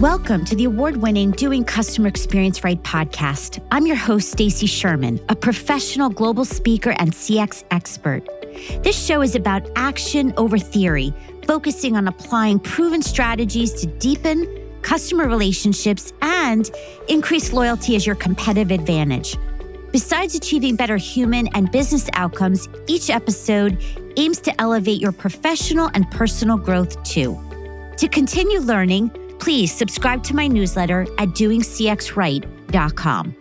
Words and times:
Welcome 0.00 0.46
to 0.46 0.56
the 0.56 0.64
award-winning 0.64 1.32
Doing 1.32 1.62
Customer 1.62 2.08
Experience 2.08 2.64
Right 2.64 2.82
podcast. 2.82 3.62
I'm 3.70 3.86
your 3.86 3.96
host 3.96 4.32
Stacy 4.32 4.64
Sherman, 4.64 5.20
a 5.28 5.36
professional 5.36 6.08
global 6.08 6.46
speaker 6.46 6.92
and 6.92 7.12
CX 7.12 7.64
expert. 7.70 8.26
This 8.82 8.98
show 8.98 9.20
is 9.20 9.36
about 9.36 9.68
action 9.76 10.32
over 10.38 10.58
theory, 10.58 11.12
focusing 11.46 11.98
on 11.98 12.08
applying 12.08 12.60
proven 12.60 13.02
strategies 13.02 13.74
to 13.74 13.86
deepen 13.86 14.46
customer 14.80 15.28
relationships 15.28 16.14
and 16.22 16.70
increase 17.10 17.52
loyalty 17.52 17.94
as 17.94 18.06
your 18.06 18.16
competitive 18.16 18.70
advantage. 18.70 19.36
Besides 19.92 20.34
achieving 20.34 20.76
better 20.76 20.96
human 20.96 21.46
and 21.48 21.70
business 21.70 22.08
outcomes, 22.14 22.70
each 22.86 23.10
episode 23.10 23.76
aims 24.16 24.40
to 24.40 24.60
elevate 24.62 24.98
your 24.98 25.12
professional 25.12 25.90
and 25.92 26.10
personal 26.10 26.56
growth 26.56 27.02
too. 27.02 27.38
To 27.98 28.08
continue 28.08 28.60
learning, 28.60 29.10
please 29.40 29.72
subscribe 29.72 30.22
to 30.24 30.36
my 30.36 30.46
newsletter 30.46 31.06
at 31.18 31.30
doingcxright.com. 31.30 33.36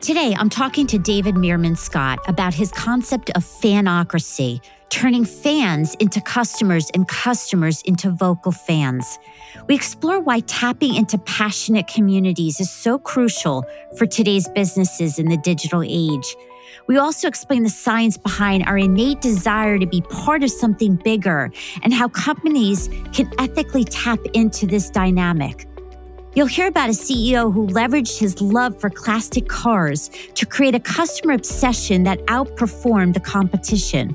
Today, 0.00 0.34
I'm 0.38 0.50
talking 0.50 0.86
to 0.88 0.98
David 0.98 1.34
Meerman 1.34 1.76
Scott 1.76 2.18
about 2.28 2.54
his 2.54 2.70
concept 2.72 3.30
of 3.30 3.42
fanocracy, 3.42 4.60
turning 4.90 5.24
fans 5.24 5.94
into 5.94 6.20
customers 6.20 6.90
and 6.92 7.08
customers 7.08 7.80
into 7.82 8.10
vocal 8.10 8.52
fans. 8.52 9.18
We 9.66 9.74
explore 9.74 10.20
why 10.20 10.40
tapping 10.40 10.94
into 10.94 11.16
passionate 11.18 11.88
communities 11.88 12.60
is 12.60 12.70
so 12.70 12.98
crucial 12.98 13.64
for 13.96 14.06
today's 14.06 14.46
businesses 14.48 15.18
in 15.18 15.28
the 15.28 15.38
digital 15.38 15.82
age. 15.82 16.36
We 16.86 16.98
also 16.98 17.28
explain 17.28 17.62
the 17.62 17.70
science 17.70 18.18
behind 18.18 18.64
our 18.64 18.76
innate 18.76 19.22
desire 19.22 19.78
to 19.78 19.86
be 19.86 20.02
part 20.02 20.42
of 20.42 20.50
something 20.50 20.96
bigger 20.96 21.50
and 21.82 21.94
how 21.94 22.08
companies 22.08 22.90
can 23.12 23.30
ethically 23.38 23.84
tap 23.84 24.18
into 24.34 24.66
this 24.66 24.90
dynamic. 24.90 25.66
You'll 26.34 26.48
hear 26.48 26.66
about 26.66 26.88
a 26.88 26.92
CEO 26.92 27.52
who 27.52 27.68
leveraged 27.68 28.18
his 28.18 28.40
love 28.42 28.78
for 28.80 28.90
classic 28.90 29.48
cars 29.48 30.10
to 30.34 30.44
create 30.44 30.74
a 30.74 30.80
customer 30.80 31.32
obsession 31.32 32.02
that 32.04 32.18
outperformed 32.26 33.14
the 33.14 33.20
competition. 33.20 34.10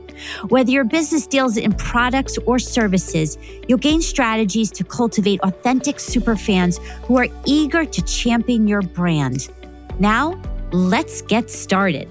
Whether 0.50 0.70
your 0.70 0.84
business 0.84 1.26
deals 1.26 1.56
in 1.56 1.72
products 1.72 2.38
or 2.46 2.60
services, 2.60 3.38
you'll 3.70 3.78
gain 3.78 4.02
strategies 4.02 4.70
to 4.72 4.84
cultivate 4.84 5.40
authentic 5.42 5.96
superfans 5.96 6.80
who 7.06 7.18
are 7.18 7.28
eager 7.46 7.86
to 7.86 8.02
champion 8.02 8.68
your 8.68 8.82
brand. 8.82 9.48
Now, 9.98 10.40
let's 10.74 11.22
get 11.22 11.50
started. 11.50 12.10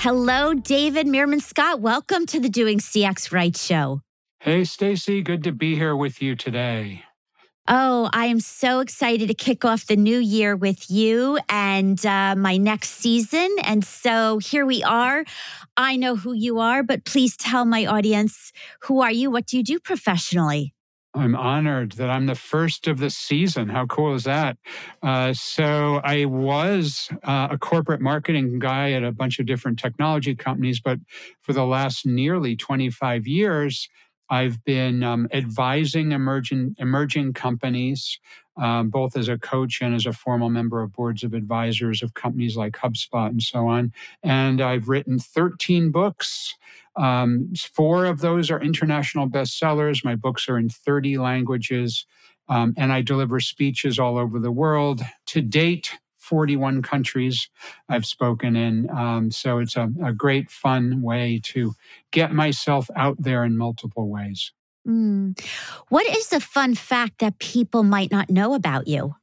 Hello, 0.00 0.54
David 0.54 1.08
Meerman 1.08 1.42
Scott. 1.42 1.80
Welcome 1.80 2.24
to 2.26 2.38
the 2.38 2.48
Doing 2.48 2.78
CX 2.78 3.32
Right 3.32 3.56
show. 3.56 4.00
Hey, 4.38 4.62
Stacy. 4.62 5.22
Good 5.22 5.42
to 5.42 5.50
be 5.50 5.74
here 5.74 5.96
with 5.96 6.22
you 6.22 6.36
today. 6.36 7.02
Oh, 7.66 8.08
I 8.12 8.26
am 8.26 8.38
so 8.38 8.78
excited 8.78 9.26
to 9.26 9.34
kick 9.34 9.64
off 9.64 9.86
the 9.86 9.96
new 9.96 10.20
year 10.20 10.54
with 10.54 10.88
you 10.88 11.40
and 11.48 12.06
uh, 12.06 12.36
my 12.36 12.58
next 12.58 12.90
season. 12.90 13.48
And 13.64 13.84
so 13.84 14.38
here 14.38 14.64
we 14.64 14.84
are. 14.84 15.24
I 15.76 15.96
know 15.96 16.14
who 16.14 16.32
you 16.32 16.60
are, 16.60 16.84
but 16.84 17.04
please 17.04 17.36
tell 17.36 17.64
my 17.64 17.84
audience 17.84 18.52
who 18.82 19.00
are 19.00 19.10
you? 19.10 19.32
What 19.32 19.46
do 19.46 19.56
you 19.56 19.64
do 19.64 19.80
professionally? 19.80 20.74
I'm 21.14 21.34
honored 21.34 21.92
that 21.92 22.10
I'm 22.10 22.26
the 22.26 22.34
first 22.34 22.86
of 22.86 22.98
the 22.98 23.10
season. 23.10 23.68
How 23.68 23.86
cool 23.86 24.14
is 24.14 24.24
that? 24.24 24.58
Uh, 25.02 25.32
so, 25.32 26.00
I 26.04 26.26
was 26.26 27.08
uh, 27.24 27.48
a 27.50 27.58
corporate 27.58 28.00
marketing 28.00 28.58
guy 28.58 28.92
at 28.92 29.02
a 29.02 29.12
bunch 29.12 29.38
of 29.38 29.46
different 29.46 29.78
technology 29.78 30.34
companies, 30.34 30.80
but 30.80 30.98
for 31.40 31.52
the 31.52 31.64
last 31.64 32.06
nearly 32.06 32.56
25 32.56 33.26
years, 33.26 33.88
I've 34.30 34.62
been 34.64 35.02
um, 35.02 35.28
advising 35.32 36.12
emerging 36.12 36.76
emerging 36.78 37.32
companies, 37.32 38.18
um, 38.58 38.90
both 38.90 39.16
as 39.16 39.28
a 39.28 39.38
coach 39.38 39.80
and 39.80 39.94
as 39.94 40.06
a 40.06 40.12
formal 40.12 40.50
member 40.50 40.82
of 40.82 40.92
boards 40.92 41.24
of 41.24 41.34
advisors 41.34 42.02
of 42.02 42.14
companies 42.14 42.56
like 42.56 42.72
HubSpot 42.72 43.28
and 43.28 43.42
so 43.42 43.66
on. 43.66 43.92
And 44.22 44.60
I've 44.60 44.88
written 44.88 45.18
13 45.18 45.90
books. 45.90 46.54
Um, 46.96 47.52
four 47.72 48.04
of 48.06 48.20
those 48.20 48.50
are 48.50 48.60
international 48.60 49.28
bestsellers. 49.28 50.04
My 50.04 50.16
books 50.16 50.48
are 50.48 50.58
in 50.58 50.68
30 50.68 51.18
languages. 51.18 52.06
Um, 52.48 52.74
and 52.76 52.92
I 52.92 53.02
deliver 53.02 53.40
speeches 53.40 53.98
all 53.98 54.18
over 54.18 54.38
the 54.38 54.50
world. 54.50 55.02
To 55.26 55.42
date, 55.42 55.98
41 56.18 56.82
countries 56.82 57.48
I've 57.88 58.04
spoken 58.04 58.56
in. 58.56 58.90
Um, 58.90 59.30
so 59.30 59.58
it's 59.58 59.76
a, 59.76 59.90
a, 60.04 60.12
great, 60.12 60.50
fun 60.50 61.00
way 61.00 61.40
to 61.44 61.74
get 62.10 62.32
myself 62.32 62.90
out 62.96 63.16
there 63.18 63.44
in 63.44 63.56
multiple 63.56 64.08
ways. 64.08 64.52
Mm. 64.88 65.38
What 65.88 66.06
is 66.06 66.28
the 66.28 66.40
fun 66.40 66.74
fact 66.74 67.18
that 67.18 67.38
people 67.38 67.82
might 67.82 68.10
not 68.10 68.30
know 68.30 68.54
about 68.54 68.88
you? 68.88 69.14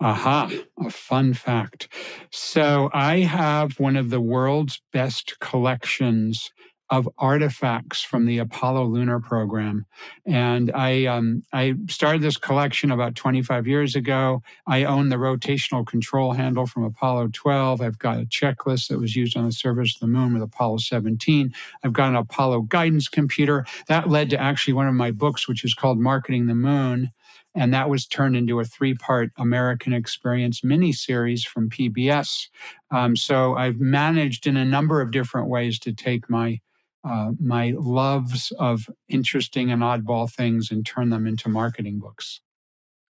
Aha, 0.00 0.50
a 0.78 0.90
fun 0.90 1.34
fact. 1.34 1.88
So 2.30 2.88
I 2.92 3.18
have 3.20 3.80
one 3.80 3.96
of 3.96 4.10
the 4.10 4.20
world's 4.20 4.80
best 4.92 5.38
collections 5.40 6.50
of 6.90 7.08
artifacts 7.18 8.02
from 8.02 8.24
the 8.24 8.38
Apollo 8.38 8.86
lunar 8.86 9.20
program. 9.20 9.84
And 10.24 10.72
I, 10.74 11.04
um, 11.04 11.42
I 11.52 11.74
started 11.88 12.22
this 12.22 12.38
collection 12.38 12.90
about 12.90 13.14
25 13.14 13.66
years 13.66 13.94
ago. 13.94 14.42
I 14.66 14.84
own 14.84 15.10
the 15.10 15.16
rotational 15.16 15.86
control 15.86 16.32
handle 16.32 16.66
from 16.66 16.84
Apollo 16.84 17.28
12. 17.34 17.82
I've 17.82 17.98
got 17.98 18.18
a 18.18 18.24
checklist 18.24 18.88
that 18.88 18.98
was 18.98 19.14
used 19.14 19.36
on 19.36 19.44
the 19.44 19.52
surface 19.52 19.96
of 19.96 20.00
the 20.00 20.06
moon 20.06 20.32
with 20.32 20.42
Apollo 20.42 20.78
17. 20.78 21.52
I've 21.84 21.92
got 21.92 22.08
an 22.08 22.16
Apollo 22.16 22.62
guidance 22.62 23.08
computer. 23.08 23.66
That 23.88 24.08
led 24.08 24.30
to 24.30 24.40
actually 24.40 24.74
one 24.74 24.88
of 24.88 24.94
my 24.94 25.10
books, 25.10 25.46
which 25.46 25.64
is 25.64 25.74
called 25.74 25.98
Marketing 25.98 26.46
the 26.46 26.54
Moon. 26.54 27.10
And 27.54 27.74
that 27.74 27.90
was 27.90 28.06
turned 28.06 28.36
into 28.36 28.60
a 28.60 28.64
three 28.64 28.94
part 28.94 29.30
American 29.36 29.92
Experience 29.92 30.62
mini 30.62 30.92
series 30.92 31.44
from 31.44 31.68
PBS. 31.68 32.48
Um, 32.90 33.16
so 33.16 33.56
I've 33.56 33.80
managed 33.80 34.46
in 34.46 34.56
a 34.56 34.64
number 34.64 35.00
of 35.00 35.10
different 35.10 35.48
ways 35.48 35.78
to 35.80 35.92
take 35.92 36.30
my 36.30 36.60
uh, 37.04 37.32
my 37.40 37.74
loves 37.76 38.52
of 38.58 38.88
interesting 39.08 39.70
and 39.70 39.82
oddball 39.82 40.30
things 40.30 40.70
and 40.70 40.84
turn 40.84 41.10
them 41.10 41.26
into 41.26 41.48
marketing 41.48 41.98
books. 41.98 42.40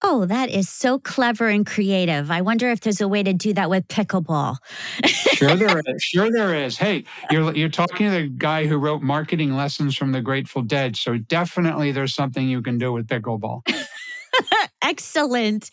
Oh, 0.01 0.27
that 0.27 0.49
is 0.49 0.69
so 0.69 1.01
clever 1.01 1.49
and 1.49 1.67
creative. 1.67 2.31
I 2.31 2.41
wonder 2.41 2.71
if 2.71 2.81
there's 2.81 3.01
a 3.01 3.09
way 3.09 3.25
to 3.25 3.33
do 3.33 3.53
that 3.55 3.69
with 3.69 3.89
pickleball. 3.89 4.59
sure 5.05 5.57
there 5.57 5.83
is. 5.87 6.03
Sure 6.03 6.31
there 6.31 6.55
is. 6.55 6.79
Hey, 6.79 7.05
you're 7.31 7.55
you're 7.57 7.69
talking 7.69 8.09
to 8.09 8.11
the 8.11 8.29
guy 8.29 8.67
who 8.67 8.77
wrote 8.77 9.03
marketing 9.03 9.57
lessons 9.57 9.97
from 9.97 10.13
the 10.13 10.21
Grateful 10.21 10.63
Dead, 10.63 10.95
so 10.95 11.19
definitely 11.19 11.91
there's 11.91 12.15
something 12.15 12.49
you 12.49 12.63
can 12.63 12.79
do 12.79 12.93
with 12.93 13.09
pickleball. 13.09 13.63
Excellent. 14.83 15.71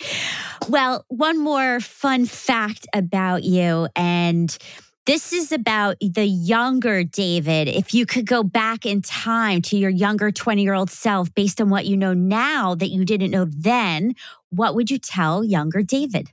Well, 0.69 1.05
one 1.09 1.37
more 1.37 1.79
fun 1.79 2.25
fact 2.25 2.87
about 2.93 3.43
you 3.43 3.87
and 3.95 4.57
this 5.05 5.33
is 5.33 5.51
about 5.51 5.97
the 5.99 6.25
younger 6.25 7.03
David. 7.03 7.67
If 7.67 7.93
you 7.93 8.05
could 8.05 8.25
go 8.25 8.43
back 8.43 8.85
in 8.85 9.01
time 9.01 9.61
to 9.63 9.77
your 9.77 9.91
younger 9.91 10.31
20 10.31 10.63
year 10.63 10.73
old 10.73 10.89
self 10.89 11.33
based 11.33 11.61
on 11.61 11.69
what 11.69 11.85
you 11.85 11.95
know 11.95 12.13
now 12.13 12.75
that 12.75 12.89
you 12.89 13.05
didn't 13.05 13.31
know 13.31 13.45
then, 13.45 14.13
what 14.49 14.73
would 14.75 14.89
you 14.89 14.97
tell 14.97 15.43
younger 15.43 15.83
David? 15.83 16.31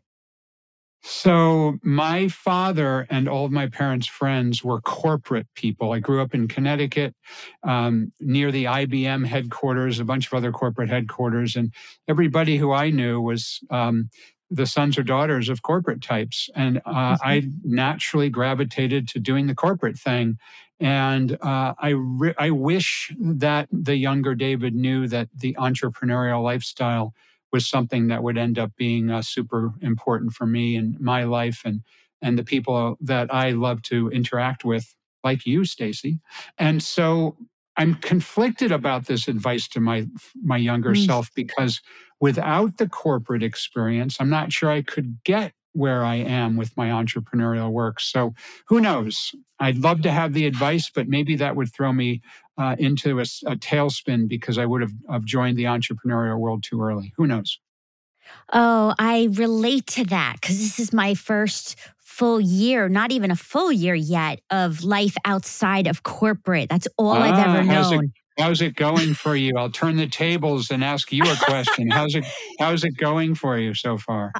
So, 1.04 1.78
my 1.82 2.28
father 2.28 3.08
and 3.10 3.28
all 3.28 3.44
of 3.44 3.50
my 3.50 3.66
parents' 3.66 4.06
friends 4.06 4.62
were 4.62 4.80
corporate 4.80 5.48
people. 5.56 5.90
I 5.90 5.98
grew 5.98 6.22
up 6.22 6.32
in 6.32 6.46
Connecticut 6.46 7.16
um, 7.64 8.12
near 8.20 8.52
the 8.52 8.64
IBM 8.66 9.26
headquarters, 9.26 9.98
a 9.98 10.04
bunch 10.04 10.28
of 10.28 10.34
other 10.34 10.52
corporate 10.52 10.90
headquarters, 10.90 11.56
and 11.56 11.74
everybody 12.06 12.56
who 12.56 12.70
I 12.70 12.90
knew 12.90 13.20
was 13.20 13.58
um, 13.68 14.10
the 14.52 14.66
sons 14.66 14.98
or 14.98 15.02
daughters 15.02 15.48
of 15.48 15.62
corporate 15.62 16.02
types. 16.02 16.50
And 16.54 16.78
uh, 16.84 16.90
mm-hmm. 16.90 17.26
I 17.26 17.48
naturally 17.64 18.28
gravitated 18.28 19.08
to 19.08 19.18
doing 19.18 19.46
the 19.46 19.54
corporate 19.54 19.98
thing. 19.98 20.38
And 20.78 21.38
uh, 21.40 21.74
I, 21.78 21.90
re- 21.96 22.34
I 22.38 22.50
wish 22.50 23.12
that 23.18 23.68
the 23.72 23.96
younger 23.96 24.34
David 24.34 24.74
knew 24.74 25.08
that 25.08 25.28
the 25.34 25.54
entrepreneurial 25.58 26.42
lifestyle 26.42 27.14
was 27.52 27.68
something 27.68 28.08
that 28.08 28.22
would 28.22 28.38
end 28.38 28.58
up 28.58 28.72
being 28.76 29.10
uh, 29.10 29.22
super 29.22 29.72
important 29.80 30.32
for 30.32 30.46
me 30.46 30.76
and 30.76 30.98
my 31.00 31.24
life 31.24 31.62
and, 31.64 31.82
and 32.20 32.38
the 32.38 32.44
people 32.44 32.96
that 33.00 33.32
I 33.32 33.50
love 33.50 33.82
to 33.82 34.10
interact 34.10 34.64
with, 34.64 34.94
like 35.22 35.46
you, 35.46 35.64
Stacy. 35.64 36.18
And 36.58 36.82
so 36.82 37.36
I'm 37.82 37.96
conflicted 37.96 38.70
about 38.70 39.06
this 39.06 39.26
advice 39.26 39.66
to 39.68 39.80
my 39.80 40.06
my 40.40 40.56
younger 40.56 40.90
mm. 40.90 41.04
self 41.04 41.30
because 41.34 41.80
without 42.20 42.76
the 42.76 42.88
corporate 42.88 43.42
experience, 43.42 44.16
I'm 44.20 44.30
not 44.30 44.52
sure 44.52 44.70
I 44.70 44.82
could 44.82 45.18
get 45.24 45.52
where 45.72 46.04
I 46.04 46.16
am 46.16 46.56
with 46.56 46.76
my 46.76 46.88
entrepreneurial 46.90 47.72
work. 47.72 47.98
So 47.98 48.34
who 48.68 48.80
knows? 48.80 49.32
I'd 49.58 49.78
love 49.78 50.02
to 50.02 50.12
have 50.12 50.32
the 50.32 50.46
advice, 50.46 50.90
but 50.94 51.08
maybe 51.08 51.34
that 51.36 51.56
would 51.56 51.72
throw 51.72 51.92
me 51.92 52.20
uh, 52.56 52.76
into 52.78 53.18
a, 53.18 53.22
a, 53.22 53.56
tailspin 53.56 54.28
because 54.28 54.58
I 54.58 54.66
would 54.66 54.82
have, 54.82 54.92
have 55.10 55.24
joined 55.24 55.56
the 55.56 55.64
entrepreneurial 55.64 56.38
world 56.38 56.62
too 56.62 56.82
early. 56.82 57.12
Who 57.16 57.26
knows? 57.26 57.58
Oh, 58.52 58.94
I 58.98 59.28
relate 59.32 59.86
to 59.88 60.04
that 60.04 60.36
because 60.40 60.58
this 60.58 60.78
is 60.78 60.92
my 60.92 61.14
first 61.14 61.76
full 62.12 62.40
year, 62.40 62.88
not 62.88 63.10
even 63.10 63.30
a 63.30 63.36
full 63.36 63.72
year 63.72 63.94
yet, 63.94 64.40
of 64.50 64.84
life 64.84 65.16
outside 65.24 65.86
of 65.86 66.02
corporate. 66.02 66.68
That's 66.68 66.86
all 66.98 67.12
ah, 67.12 67.22
I've 67.22 67.38
ever 67.38 67.62
known. 67.62 67.68
How's 67.68 67.92
it, 67.92 68.10
how's 68.38 68.60
it 68.60 68.76
going 68.76 69.14
for 69.14 69.34
you? 69.34 69.56
I'll 69.56 69.70
turn 69.70 69.96
the 69.96 70.06
tables 70.06 70.70
and 70.70 70.84
ask 70.84 71.10
you 71.10 71.24
a 71.24 71.36
question. 71.36 71.90
How's 71.90 72.14
it 72.14 72.24
how's 72.58 72.84
it 72.84 72.96
going 72.98 73.34
for 73.34 73.58
you 73.58 73.72
so 73.72 73.96
far? 73.96 74.32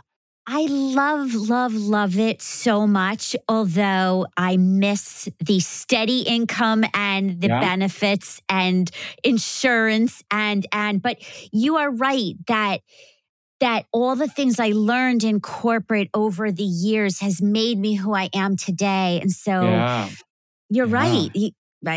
I 0.47 0.67
love, 0.67 1.35
love, 1.35 1.73
love 1.73 2.19
it 2.19 2.43
so 2.43 2.85
much. 2.87 3.37
Although 3.49 4.27
I 4.37 4.57
miss 4.57 5.29
the 5.39 5.61
steady 5.61 6.23
income 6.23 6.85
and 6.95 7.41
the 7.41 7.47
yeah. 7.47 7.61
benefits 7.61 8.43
and 8.49 8.91
insurance 9.23 10.23
and 10.31 10.67
and 10.73 11.01
but 11.01 11.19
you 11.53 11.77
are 11.77 11.93
right 11.93 12.35
that 12.49 12.81
that 13.63 13.87
all 13.93 14.17
the 14.17 14.27
things 14.27 14.59
I 14.59 14.73
learned 14.75 15.23
in 15.23 15.41
corporate 15.41 16.11
over 16.15 16.51
the 16.51 16.65
years 16.65 17.21
has 17.21 17.41
made 17.41 17.79
me 17.79 17.95
who 17.95 18.13
I 18.13 18.29
am 18.35 18.57
today. 18.57 19.21
And 19.23 19.31
so 19.31 19.63
yeah. 19.63 20.09
you're 20.69 20.89
yeah. 20.89 20.95
right. 20.95 21.31
You, 21.33 21.51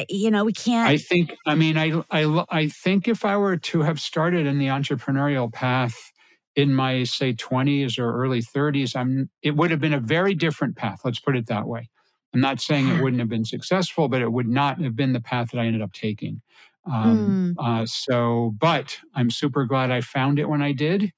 you 0.08 0.30
know, 0.30 0.46
we 0.46 0.54
can't. 0.54 0.88
I 0.88 0.98
think, 0.98 1.36
I 1.48 1.56
mean, 1.56 1.76
I, 1.76 2.04
I, 2.12 2.46
I 2.50 2.68
think 2.68 3.08
if 3.08 3.26
I 3.26 3.36
were 3.38 3.58
to 3.58 3.82
have 3.82 4.00
started 4.00 4.46
in 4.46 4.60
the 4.60 4.68
entrepreneurial 4.68 5.52
path 5.52 6.12
in 6.56 6.72
my, 6.72 7.04
say, 7.04 7.34
20s 7.34 7.98
or 7.98 8.16
early 8.16 8.44
30s, 8.44 8.96
I'm, 8.96 9.32
it 9.42 9.56
would 9.56 9.72
have 9.72 9.80
been 9.80 9.94
a 9.94 10.00
very 10.00 10.36
different 10.36 10.76
path. 10.76 11.02
Let's 11.04 11.20
put 11.20 11.36
it 11.36 11.48
that 11.48 11.66
way. 11.66 11.90
I'm 12.32 12.42
not 12.42 12.62
saying 12.62 12.90
it 12.90 13.02
wouldn't 13.02 13.22
have 13.22 13.30
been 13.30 13.46
successful, 13.46 14.08
but 14.08 14.22
it 14.22 14.32
would 14.32 14.48
not 14.48 14.80
have 14.82 14.96
been 14.96 15.14
the 15.14 15.22
path 15.22 15.50
that 15.50 15.60
I 15.60 15.66
ended 15.66 15.82
up 15.82 15.94
taking. 15.94 16.44
Um, 16.86 17.56
mm. 17.58 17.82
uh, 17.82 17.88
so, 17.88 18.54
but 18.60 19.00
I'm 19.16 19.32
super 19.32 19.66
glad 19.66 19.90
I 19.90 20.02
found 20.02 20.38
it 20.38 20.48
when 20.48 20.62
I 20.62 20.72
did 20.72 21.12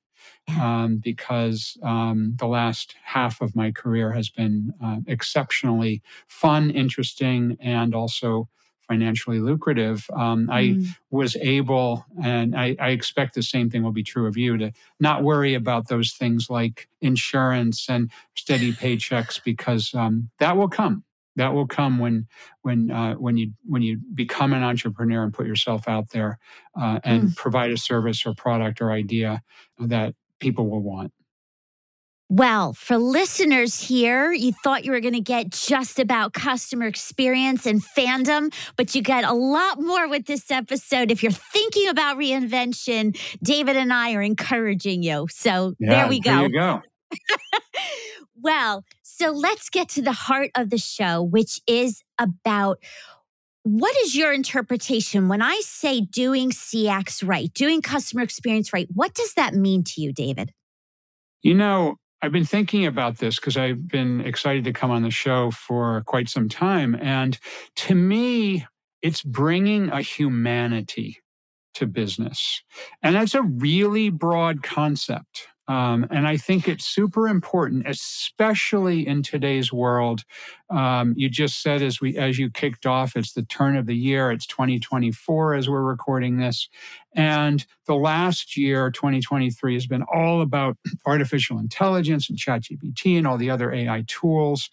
um, 0.60 0.98
because 0.98 1.78
um, 1.84 2.34
the 2.38 2.48
last 2.48 2.96
half 3.04 3.42
of 3.42 3.56
my 3.56 3.72
career 3.72 4.12
has 4.14 4.30
been 4.30 4.74
uh, 4.84 4.98
exceptionally 5.08 6.02
fun, 6.28 6.70
interesting, 6.70 7.58
and 7.60 7.94
also 7.94 8.48
financially 8.88 9.40
lucrative. 9.40 10.10
Um, 10.14 10.48
mm. 10.48 10.54
I 10.54 10.96
was 11.12 11.36
able, 11.38 12.06
and 12.24 12.56
I, 12.56 12.76
I, 12.80 12.90
expect 12.90 13.36
the 13.36 13.44
same 13.44 13.70
thing 13.70 13.84
will 13.84 13.92
be 13.92 14.04
true 14.04 14.28
of 14.28 14.38
you, 14.38 14.58
to 14.58 14.72
not 15.00 15.24
worry 15.24 15.54
about 15.54 15.90
those 15.90 16.14
things 16.14 16.50
like 16.50 16.88
insurance 17.02 17.90
and 17.90 18.10
steady 18.36 18.72
paychecks 18.72 19.44
because 19.44 19.94
um, 19.94 20.30
that 20.40 20.56
will 20.56 20.70
come. 20.70 21.04
That 21.38 21.54
will 21.54 21.68
come 21.68 22.00
when 22.00 22.28
when 22.62 22.92
uh, 22.92 23.14
when 23.16 23.38
you 23.38 23.54
when 23.66 23.82
you 23.82 24.00
become 24.14 24.54
an 24.54 24.64
entrepreneur 24.64 25.24
and 25.24 25.34
put 25.34 25.48
yourself 25.48 25.88
out 25.88 26.10
there 26.10 26.40
uh, 26.80 27.00
and 27.04 27.30
mm. 27.30 27.36
provide 27.36 27.72
a 27.72 27.78
service 27.78 28.26
or 28.26 28.34
product 28.34 28.82
or 28.82 28.92
idea 28.92 29.42
that 29.80 30.16
people 30.40 30.70
will 30.70 30.82
want. 30.82 31.14
Well, 32.30 32.74
for 32.74 32.98
listeners 32.98 33.80
here, 33.80 34.34
you 34.34 34.52
thought 34.52 34.84
you 34.84 34.92
were 34.92 35.00
going 35.00 35.14
to 35.14 35.22
get 35.22 35.50
just 35.52 35.98
about 35.98 36.34
customer 36.34 36.86
experience 36.86 37.66
and 37.66 37.82
fandom, 37.82 38.54
but 38.76 38.94
you 38.94 39.02
get 39.02 39.24
a 39.24 39.32
lot 39.32 39.80
more 39.80 40.10
with 40.10 40.26
this 40.26 40.52
episode. 40.52 41.10
If 41.10 41.24
you're 41.24 41.32
thinking 41.32 41.88
about 41.88 42.18
reinvention, 42.18 43.18
David 43.42 43.78
and 43.78 43.94
I 43.94 44.14
are 44.14 44.22
encouraging 44.22 45.04
you. 45.04 45.28
So 45.32 45.74
yeah, 45.80 45.90
there 45.90 46.10
we 46.10 46.20
go. 46.20 46.32
There 46.32 46.44
you 46.44 46.54
go. 46.54 46.82
well, 48.42 48.84
so 49.18 49.32
let's 49.32 49.70
get 49.70 49.90
to 49.90 50.02
the 50.04 50.12
heart 50.12 50.52
of 50.54 50.70
the 50.70 50.78
show, 50.78 51.24
which 51.24 51.60
is 51.66 52.04
about 52.20 52.78
what 53.64 53.98
is 53.98 54.16
your 54.16 54.32
interpretation 54.32 55.28
when 55.28 55.42
I 55.42 55.60
say 55.64 56.02
doing 56.02 56.52
CX 56.52 57.28
right, 57.28 57.52
doing 57.54 57.82
customer 57.82 58.22
experience 58.22 58.72
right? 58.72 58.88
What 58.94 59.16
does 59.16 59.34
that 59.34 59.56
mean 59.56 59.84
to 59.86 60.02
you, 60.02 60.14
David? 60.14 60.54
You 61.42 61.56
know, 61.56 61.96
I've 62.22 62.32
been 62.32 62.46
thinking 62.46 62.86
about 62.86 63.18
this 63.18 63.38
because 63.38 63.58
I've 63.58 63.88
been 63.88 64.22
excited 64.22 64.64
to 64.66 64.74
come 64.74 64.92
on 64.92 65.02
the 65.02 65.10
show 65.10 65.50
for 65.50 66.04
quite 66.06 66.30
some 66.30 66.48
time. 66.48 66.96
And 67.02 67.40
to 67.78 67.96
me, 67.96 68.68
it's 69.02 69.24
bringing 69.24 69.90
a 69.90 70.02
humanity 70.02 71.18
to 71.74 71.88
business. 71.88 72.62
And 73.02 73.16
that's 73.16 73.34
a 73.34 73.42
really 73.42 74.12
broad 74.12 74.62
concept. 74.62 75.48
Um, 75.68 76.08
and 76.10 76.28
I 76.28 76.38
think 76.38 76.68
it's 76.68 76.86
super 76.86 77.28
important, 77.28 77.88
especially 77.88 79.06
in 79.06 79.22
today's 79.22 79.74
world. 79.74 80.24
Um, 80.70 81.14
you 81.18 81.30
just 81.30 81.62
said 81.62 81.82
as 81.82 82.00
we 82.00 82.18
as 82.18 82.40
you 82.40 82.50
kicked 82.50 82.86
off, 82.86 83.16
it's 83.16 83.34
the 83.34 83.44
turn 83.44 83.76
of 83.76 83.86
the 83.86 83.96
year. 83.96 84.32
It's 84.32 84.48
2024 84.48 85.56
as 85.56 85.70
we're 85.70 85.82
recording 85.84 86.38
this, 86.38 86.70
and 87.14 87.66
the 87.86 87.96
last 87.96 88.56
year, 88.56 88.92
2023, 88.92 89.74
has 89.74 89.88
been 89.88 90.04
all 90.14 90.42
about 90.42 90.78
artificial 91.06 91.60
intelligence 91.60 92.30
and 92.30 92.38
ChatGPT 92.40 93.18
and 93.18 93.28
all 93.28 93.38
the 93.38 93.50
other 93.50 93.74
AI 93.74 94.04
tools. 94.08 94.70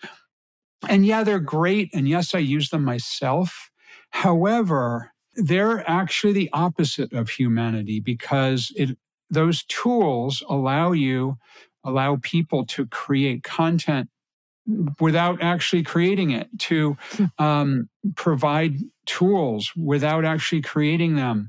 And 0.88 1.04
yeah, 1.04 1.24
they're 1.24 1.40
great, 1.40 1.90
and 1.92 2.08
yes, 2.08 2.34
I 2.34 2.38
use 2.38 2.70
them 2.70 2.84
myself. 2.84 3.70
However, 4.10 5.12
they're 5.34 5.88
actually 5.88 6.32
the 6.32 6.50
opposite 6.52 7.12
of 7.12 7.30
humanity 7.30 8.00
because 8.00 8.70
it 8.76 8.96
those 9.34 9.64
tools 9.64 10.42
allow 10.48 10.92
you, 10.92 11.36
allow 11.84 12.16
people 12.22 12.64
to 12.66 12.86
create 12.86 13.42
content 13.42 14.08
without 14.98 15.42
actually 15.42 15.82
creating 15.82 16.30
it, 16.30 16.48
to 16.58 16.96
hmm. 17.12 17.24
um, 17.38 17.88
provide 18.16 18.78
tools 19.06 19.72
without 19.76 20.24
actually 20.24 20.62
creating 20.62 21.16
them. 21.16 21.48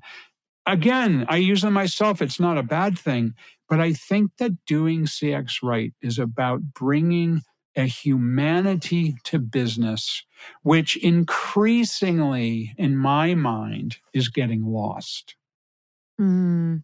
Again, 0.65 1.25
I 1.29 1.37
use 1.37 1.61
them 1.61 1.73
myself. 1.73 2.21
It's 2.21 2.39
not 2.39 2.57
a 2.57 2.63
bad 2.63 2.97
thing. 2.97 3.35
But 3.69 3.79
I 3.79 3.93
think 3.93 4.31
that 4.37 4.65
doing 4.65 5.05
CX 5.05 5.63
right 5.63 5.93
is 6.01 6.19
about 6.19 6.73
bringing 6.73 7.41
a 7.75 7.85
humanity 7.85 9.15
to 9.23 9.39
business, 9.39 10.23
which 10.63 10.95
increasingly, 10.97 12.73
in 12.77 12.95
my 12.95 13.33
mind, 13.33 13.97
is 14.13 14.29
getting 14.29 14.65
lost. 14.65 15.35
Mm. 16.19 16.83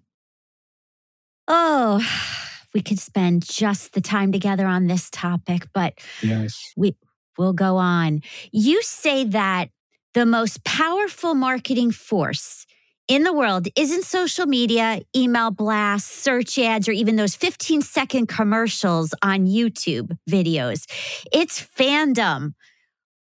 Oh, 1.54 2.02
we 2.74 2.82
could 2.82 3.00
spend 3.00 3.46
just 3.46 3.94
the 3.94 4.02
time 4.02 4.32
together 4.32 4.66
on 4.66 4.88
this 4.88 5.10
topic, 5.10 5.68
but 5.74 5.94
yes. 6.24 6.72
we 6.78 6.96
will 7.38 7.54
go 7.54 7.76
on. 7.76 8.22
You 8.52 8.82
say 8.82 9.26
that 9.26 9.70
the 10.14 10.26
most 10.26 10.64
powerful 10.64 11.34
marketing 11.36 11.92
force 11.92 12.66
in 13.10 13.24
the 13.24 13.34
world 13.34 13.68
isn't 13.76 14.04
social 14.04 14.46
media, 14.46 15.02
email 15.14 15.52
blasts, 15.52 16.10
search 16.10 16.58
ads, 16.58 16.88
or 16.88 16.94
even 16.94 17.18
those 17.18 17.36
15 17.36 17.82
second 17.82 18.28
commercials 18.28 19.14
on 19.22 19.46
YouTube 19.48 20.18
videos. 20.30 20.86
It's 21.34 21.62
fandom. 21.62 22.54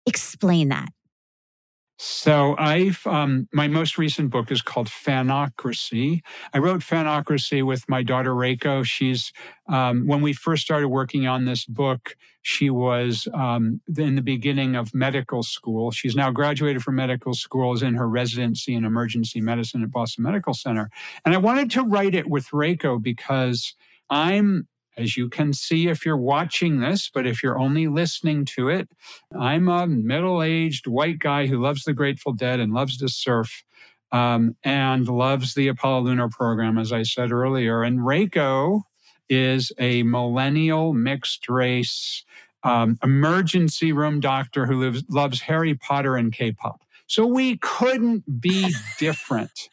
Explain 0.05 0.69
that. 0.69 0.89
So 2.05 2.57
I've 2.57 3.07
um, 3.07 3.47
my 3.53 3.69
most 3.69 3.97
recent 3.97 4.29
book 4.29 4.51
is 4.51 4.61
called 4.61 4.89
Fanocracy. 4.89 6.21
I 6.53 6.57
wrote 6.57 6.81
Fanocracy 6.81 7.65
with 7.65 7.87
my 7.87 8.03
daughter 8.03 8.31
Reiko. 8.31 8.83
She's 8.83 9.31
um, 9.69 10.05
when 10.05 10.19
we 10.19 10.33
first 10.33 10.63
started 10.63 10.89
working 10.89 11.27
on 11.27 11.45
this 11.45 11.63
book, 11.63 12.17
she 12.41 12.69
was 12.69 13.29
um, 13.33 13.79
in 13.97 14.15
the 14.15 14.21
beginning 14.21 14.75
of 14.75 14.93
medical 14.93 15.43
school. 15.43 15.91
She's 15.91 16.13
now 16.13 16.29
graduated 16.29 16.83
from 16.83 16.95
medical 16.95 17.33
school, 17.33 17.73
is 17.73 17.81
in 17.81 17.93
her 17.93 18.09
residency 18.09 18.75
in 18.75 18.83
emergency 18.83 19.39
medicine 19.39 19.81
at 19.81 19.89
Boston 19.89 20.25
Medical 20.25 20.53
Center. 20.53 20.89
And 21.23 21.33
I 21.33 21.37
wanted 21.37 21.71
to 21.71 21.83
write 21.83 22.15
it 22.15 22.27
with 22.27 22.47
Reiko 22.49 23.01
because 23.01 23.75
I'm 24.09 24.67
as 24.97 25.17
you 25.17 25.29
can 25.29 25.53
see 25.53 25.87
if 25.87 26.05
you're 26.05 26.17
watching 26.17 26.79
this, 26.79 27.09
but 27.13 27.25
if 27.25 27.41
you're 27.41 27.59
only 27.59 27.87
listening 27.87 28.45
to 28.45 28.69
it, 28.69 28.89
I'm 29.37 29.67
a 29.67 29.87
middle 29.87 30.43
aged 30.43 30.87
white 30.87 31.19
guy 31.19 31.47
who 31.47 31.61
loves 31.61 31.83
the 31.83 31.93
Grateful 31.93 32.33
Dead 32.33 32.59
and 32.59 32.73
loves 32.73 32.97
to 32.97 33.09
surf 33.09 33.63
um, 34.11 34.55
and 34.63 35.07
loves 35.07 35.55
the 35.55 35.67
Apollo 35.67 36.01
Lunar 36.01 36.29
Program, 36.29 36.77
as 36.77 36.93
I 36.93 37.03
said 37.03 37.31
earlier. 37.31 37.81
And 37.81 37.99
Reiko 37.99 38.83
is 39.29 39.71
a 39.79 40.03
millennial 40.03 40.93
mixed 40.93 41.49
race 41.49 42.23
um, 42.63 42.97
emergency 43.03 43.91
room 43.91 44.19
doctor 44.19 44.65
who 44.65 44.79
lives, 44.79 45.03
loves 45.09 45.41
Harry 45.41 45.75
Potter 45.75 46.15
and 46.15 46.31
K 46.31 46.51
pop. 46.51 46.81
So 47.07 47.25
we 47.25 47.57
couldn't 47.57 48.41
be 48.41 48.73
different. 48.99 49.69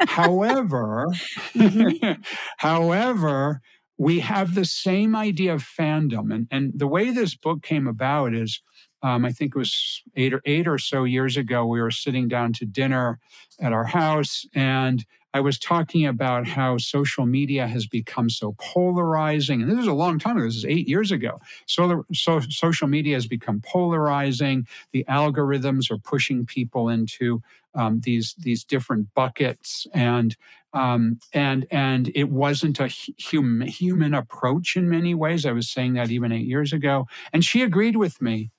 however, 0.06 1.08
mm-hmm. 1.54 2.20
however, 2.58 3.60
we 3.96 4.20
have 4.20 4.54
the 4.54 4.64
same 4.64 5.14
idea 5.14 5.54
of 5.54 5.62
fandom. 5.62 6.34
And, 6.34 6.48
and 6.50 6.72
the 6.74 6.86
way 6.86 7.10
this 7.10 7.34
book 7.34 7.62
came 7.62 7.86
about 7.86 8.34
is 8.34 8.60
um, 9.02 9.26
I 9.26 9.32
think 9.32 9.54
it 9.54 9.58
was 9.58 10.02
eight 10.16 10.32
or 10.32 10.40
eight 10.46 10.66
or 10.66 10.78
so 10.78 11.04
years 11.04 11.36
ago, 11.36 11.66
we 11.66 11.80
were 11.80 11.90
sitting 11.90 12.26
down 12.26 12.54
to 12.54 12.64
dinner 12.64 13.18
at 13.60 13.72
our 13.72 13.84
house, 13.84 14.46
and 14.54 15.04
I 15.34 15.40
was 15.40 15.58
talking 15.58 16.06
about 16.06 16.46
how 16.46 16.78
social 16.78 17.26
media 17.26 17.66
has 17.66 17.86
become 17.86 18.30
so 18.30 18.54
polarizing. 18.58 19.60
And 19.60 19.70
this 19.70 19.80
is 19.80 19.88
a 19.88 19.92
long 19.92 20.20
time 20.20 20.36
ago. 20.36 20.46
This 20.46 20.56
is 20.56 20.64
eight 20.64 20.88
years 20.88 21.10
ago. 21.10 21.40
So, 21.66 22.06
so 22.14 22.40
social 22.48 22.86
media 22.86 23.16
has 23.16 23.26
become 23.26 23.60
polarizing. 23.60 24.66
The 24.92 25.04
algorithms 25.08 25.90
are 25.90 25.98
pushing 25.98 26.46
people 26.46 26.88
into 26.88 27.42
um, 27.74 28.00
these 28.00 28.34
these 28.38 28.64
different 28.64 29.08
buckets, 29.14 29.86
and 29.92 30.36
um, 30.72 31.18
and 31.32 31.66
and 31.70 32.10
it 32.14 32.30
wasn't 32.30 32.80
a 32.80 32.88
human 32.88 33.68
human 33.68 34.14
approach 34.14 34.76
in 34.76 34.88
many 34.88 35.14
ways. 35.14 35.46
I 35.46 35.52
was 35.52 35.70
saying 35.70 35.94
that 35.94 36.10
even 36.10 36.32
eight 36.32 36.46
years 36.46 36.72
ago, 36.72 37.06
and 37.32 37.44
she 37.44 37.62
agreed 37.62 37.96
with 37.96 38.20
me. 38.20 38.50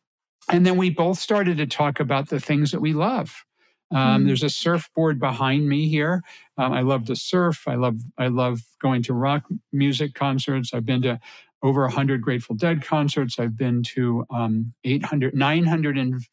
And 0.47 0.63
then 0.65 0.77
we 0.77 0.91
both 0.91 1.17
started 1.17 1.57
to 1.57 1.65
talk 1.65 1.99
about 1.99 2.29
the 2.29 2.39
things 2.39 2.69
that 2.71 2.79
we 2.79 2.93
love. 2.93 3.45
Um, 3.91 4.23
mm. 4.23 4.27
There's 4.27 4.43
a 4.43 4.49
surfboard 4.49 5.19
behind 5.19 5.67
me 5.67 5.87
here. 5.89 6.21
Um, 6.57 6.73
I 6.73 6.81
love 6.81 7.05
to 7.05 7.15
surf. 7.15 7.67
I 7.67 7.75
love 7.75 8.01
I 8.17 8.27
love 8.27 8.61
going 8.81 9.03
to 9.03 9.13
rock 9.13 9.45
music 9.71 10.13
concerts. 10.13 10.73
I've 10.73 10.85
been 10.85 11.01
to 11.03 11.19
over 11.63 11.81
100 11.81 12.21
Grateful 12.21 12.55
Dead 12.55 12.83
concerts. 12.83 13.39
I've 13.39 13.57
been 13.57 13.81
to 13.95 14.25
um, 14.29 14.73
800, 14.83 15.33
950, 15.33 16.27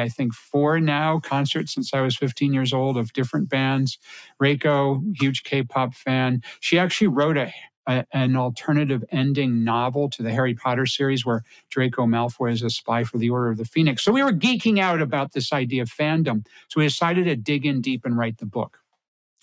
I 0.00 0.08
think, 0.08 0.34
four 0.34 0.80
now 0.80 1.18
concerts 1.20 1.74
since 1.74 1.94
I 1.94 2.00
was 2.00 2.16
15 2.16 2.52
years 2.52 2.72
old 2.72 2.96
of 2.96 3.12
different 3.12 3.48
bands. 3.48 3.98
Reiko, 4.42 5.02
huge 5.20 5.44
K 5.44 5.62
pop 5.62 5.94
fan. 5.94 6.42
She 6.60 6.78
actually 6.78 7.08
wrote 7.08 7.36
a, 7.36 7.52
a, 7.86 8.04
an 8.12 8.36
alternative 8.36 9.04
ending 9.10 9.64
novel 9.64 10.10
to 10.10 10.22
the 10.22 10.30
Harry 10.30 10.54
Potter 10.54 10.86
series 10.86 11.24
where 11.24 11.42
Draco 11.70 12.06
Malfoy 12.06 12.52
is 12.52 12.62
a 12.62 12.70
spy 12.70 13.04
for 13.04 13.18
the 13.18 13.30
Order 13.30 13.50
of 13.50 13.56
the 13.56 13.64
Phoenix. 13.64 14.04
So 14.04 14.12
we 14.12 14.22
were 14.22 14.32
geeking 14.32 14.78
out 14.78 15.00
about 15.00 15.32
this 15.32 15.52
idea 15.52 15.82
of 15.82 15.88
fandom. 15.88 16.46
So 16.68 16.80
we 16.80 16.86
decided 16.86 17.24
to 17.24 17.36
dig 17.36 17.66
in 17.66 17.80
deep 17.80 18.04
and 18.04 18.16
write 18.16 18.38
the 18.38 18.46
book. 18.46 18.78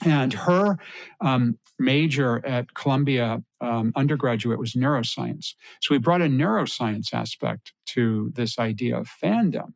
And 0.04 0.34
her 0.34 0.78
um, 1.22 1.58
major 1.80 2.46
at 2.46 2.74
Columbia 2.74 3.42
um, 3.62 3.92
undergraduate 3.96 4.60
was 4.60 4.74
neuroscience. 4.74 5.54
So 5.82 5.94
we 5.94 6.00
brought 6.00 6.22
a 6.22 6.26
neuroscience 6.26 7.14
aspect 7.14 7.74
to 7.88 8.32
this 8.36 8.60
idea 8.60 8.98
of 8.98 9.08
fandom. 9.08 9.74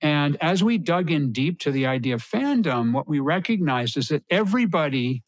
And 0.00 0.36
as 0.40 0.62
we 0.62 0.78
dug 0.78 1.10
in 1.10 1.32
deep 1.32 1.58
to 1.60 1.70
the 1.70 1.86
idea 1.86 2.14
of 2.14 2.22
fandom, 2.22 2.92
what 2.92 3.08
we 3.08 3.18
recognized 3.20 3.96
is 3.96 4.08
that 4.08 4.24
everybody 4.30 5.22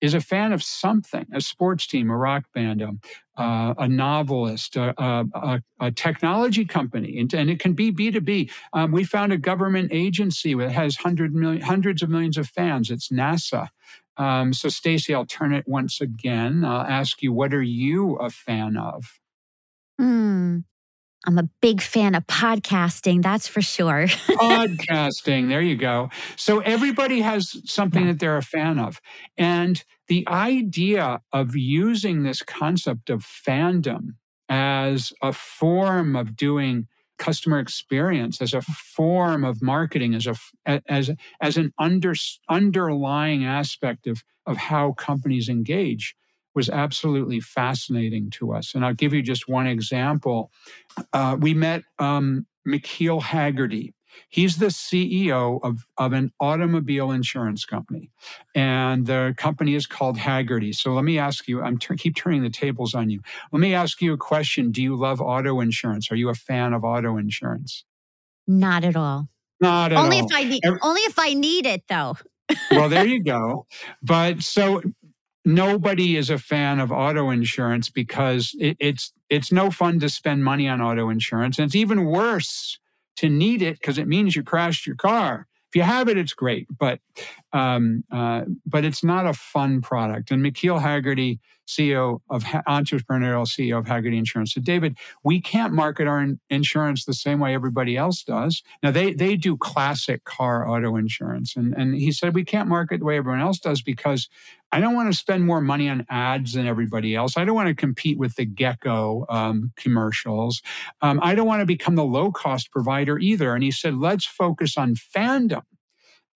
is 0.00 0.14
a 0.14 0.20
fan 0.20 0.52
of 0.52 0.62
something 0.62 1.26
a 1.32 1.40
sports 1.40 1.86
team, 1.86 2.10
a 2.10 2.16
rock 2.16 2.44
band, 2.54 2.82
um, 2.82 3.00
uh, 3.36 3.74
a 3.78 3.88
novelist, 3.88 4.76
a, 4.76 4.94
a, 4.98 5.62
a, 5.80 5.90
technology 5.90 6.64
company, 6.64 7.18
and, 7.18 7.32
and, 7.34 7.50
it 7.50 7.58
can 7.58 7.74
be 7.74 7.92
B2B. 7.92 8.50
Um, 8.72 8.92
we 8.92 9.04
found 9.04 9.32
a 9.32 9.38
government 9.38 9.90
agency 9.92 10.54
that 10.54 10.72
has 10.72 10.96
hundred 10.96 11.34
million, 11.34 11.62
hundreds 11.62 12.02
of 12.02 12.10
millions 12.10 12.38
of 12.38 12.48
fans. 12.48 12.90
It's 12.90 13.08
NASA. 13.08 13.68
Um, 14.16 14.52
so, 14.52 14.68
Stacy, 14.68 15.14
I'll 15.14 15.26
turn 15.26 15.54
it 15.54 15.66
once 15.66 16.00
again. 16.00 16.64
I'll 16.64 16.82
ask 16.82 17.22
you, 17.22 17.32
what 17.32 17.54
are 17.54 17.62
you 17.62 18.16
a 18.16 18.30
fan 18.30 18.76
of? 18.76 19.18
Hmm. 19.98 20.58
I'm 21.26 21.38
a 21.38 21.48
big 21.60 21.82
fan 21.82 22.14
of 22.14 22.26
podcasting, 22.26 23.22
that's 23.22 23.46
for 23.46 23.60
sure. 23.60 24.06
podcasting, 24.06 25.48
there 25.48 25.60
you 25.60 25.76
go. 25.76 26.10
So 26.36 26.60
everybody 26.60 27.20
has 27.20 27.60
something 27.70 28.06
that 28.06 28.18
they're 28.18 28.38
a 28.38 28.42
fan 28.42 28.78
of. 28.78 29.00
And 29.36 29.82
the 30.08 30.26
idea 30.28 31.20
of 31.32 31.54
using 31.54 32.22
this 32.22 32.42
concept 32.42 33.10
of 33.10 33.22
fandom 33.22 34.14
as 34.48 35.12
a 35.22 35.32
form 35.32 36.16
of 36.16 36.36
doing 36.36 36.88
customer 37.18 37.58
experience 37.58 38.40
as 38.40 38.54
a 38.54 38.62
form 38.62 39.44
of 39.44 39.60
marketing 39.60 40.14
as 40.14 40.26
a 40.26 40.34
as 40.88 41.10
as 41.42 41.58
an 41.58 41.70
under, 41.78 42.14
underlying 42.48 43.44
aspect 43.44 44.06
of 44.06 44.24
of 44.46 44.56
how 44.56 44.92
companies 44.92 45.48
engage 45.48 46.16
was 46.54 46.68
absolutely 46.68 47.40
fascinating 47.40 48.30
to 48.30 48.52
us. 48.52 48.74
And 48.74 48.84
I'll 48.84 48.94
give 48.94 49.12
you 49.12 49.22
just 49.22 49.48
one 49.48 49.66
example. 49.66 50.50
Uh, 51.12 51.36
we 51.38 51.54
met 51.54 51.82
um, 51.98 52.46
McKeel 52.66 53.22
Hagerty. 53.22 53.92
He's 54.28 54.56
the 54.56 54.66
CEO 54.66 55.60
of, 55.62 55.86
of 55.96 56.12
an 56.12 56.32
automobile 56.40 57.12
insurance 57.12 57.64
company, 57.64 58.10
and 58.56 59.06
the 59.06 59.34
company 59.36 59.74
is 59.76 59.86
called 59.86 60.18
Hagerty. 60.18 60.74
So 60.74 60.92
let 60.92 61.04
me 61.04 61.16
ask 61.18 61.46
you, 61.46 61.62
I'm 61.62 61.78
t- 61.78 61.94
keep 61.96 62.16
turning 62.16 62.42
the 62.42 62.50
tables 62.50 62.92
on 62.94 63.08
you. 63.10 63.20
Let 63.52 63.60
me 63.60 63.72
ask 63.72 64.02
you 64.02 64.12
a 64.12 64.16
question. 64.16 64.72
Do 64.72 64.82
you 64.82 64.96
love 64.96 65.20
auto 65.20 65.60
insurance? 65.60 66.10
Are 66.10 66.16
you 66.16 66.28
a 66.28 66.34
fan 66.34 66.72
of 66.72 66.84
auto 66.84 67.16
insurance? 67.18 67.84
Not 68.48 68.82
at 68.84 68.96
all. 68.96 69.28
Not 69.60 69.92
at 69.92 69.98
only 69.98 70.20
all. 70.20 70.26
if 70.26 70.32
I 70.34 70.44
need, 70.44 70.60
Every, 70.64 70.80
only 70.82 71.00
if 71.02 71.18
I 71.18 71.34
need 71.34 71.66
it, 71.66 71.82
though. 71.88 72.16
well, 72.72 72.88
there 72.88 73.06
you 73.06 73.22
go. 73.22 73.66
But 74.02 74.42
so 74.42 74.82
nobody 75.44 76.16
is 76.16 76.30
a 76.30 76.38
fan 76.38 76.80
of 76.80 76.92
auto 76.92 77.30
insurance 77.30 77.88
because 77.88 78.54
it, 78.58 78.76
it's 78.80 79.12
it's 79.28 79.52
no 79.52 79.70
fun 79.70 80.00
to 80.00 80.08
spend 80.08 80.44
money 80.44 80.68
on 80.68 80.80
auto 80.80 81.08
insurance. 81.08 81.58
And 81.58 81.66
it's 81.66 81.76
even 81.76 82.04
worse 82.04 82.78
to 83.16 83.28
need 83.28 83.62
it 83.62 83.78
because 83.80 83.98
it 83.98 84.08
means 84.08 84.36
you 84.36 84.42
crashed 84.42 84.86
your 84.86 84.96
car. 84.96 85.46
If 85.68 85.76
you 85.76 85.82
have 85.82 86.08
it 86.08 86.18
it's 86.18 86.32
great 86.32 86.66
but 86.78 86.98
um, 87.52 88.04
uh, 88.10 88.42
but 88.66 88.84
it's 88.84 89.04
not 89.04 89.26
a 89.26 89.32
fun 89.32 89.80
product. 89.80 90.30
And 90.30 90.44
McKeel 90.44 90.80
Hagerty 90.80 91.38
CEO 91.70 92.20
of 92.30 92.44
entrepreneurial 92.44 93.46
CEO 93.46 93.78
of 93.78 93.86
Hagerty 93.86 94.18
Insurance. 94.18 94.54
So, 94.54 94.60
David, 94.60 94.96
we 95.24 95.40
can't 95.40 95.72
market 95.72 96.06
our 96.06 96.26
insurance 96.48 97.04
the 97.04 97.14
same 97.14 97.38
way 97.40 97.54
everybody 97.54 97.96
else 97.96 98.22
does. 98.22 98.62
Now, 98.82 98.90
they 98.90 99.14
they 99.14 99.36
do 99.36 99.56
classic 99.56 100.24
car 100.24 100.68
auto 100.68 100.96
insurance, 100.96 101.56
and 101.56 101.74
and 101.74 101.94
he 101.94 102.12
said 102.12 102.34
we 102.34 102.44
can't 102.44 102.68
market 102.68 103.00
the 103.00 103.06
way 103.06 103.16
everyone 103.16 103.40
else 103.40 103.58
does 103.58 103.82
because 103.82 104.28
I 104.72 104.80
don't 104.80 104.94
want 104.94 105.12
to 105.12 105.18
spend 105.18 105.44
more 105.44 105.60
money 105.60 105.88
on 105.88 106.06
ads 106.08 106.52
than 106.52 106.66
everybody 106.66 107.14
else. 107.14 107.36
I 107.36 107.44
don't 107.44 107.56
want 107.56 107.68
to 107.68 107.74
compete 107.74 108.18
with 108.18 108.36
the 108.36 108.44
Gecko 108.44 109.26
um, 109.28 109.72
commercials. 109.76 110.62
Um, 111.02 111.18
I 111.22 111.34
don't 111.34 111.46
want 111.46 111.60
to 111.60 111.66
become 111.66 111.96
the 111.96 112.04
low 112.04 112.30
cost 112.30 112.70
provider 112.70 113.18
either. 113.18 113.54
And 113.54 113.64
he 113.64 113.72
said, 113.72 113.96
let's 113.96 114.24
focus 114.24 114.76
on 114.76 114.94
fandom 114.94 115.62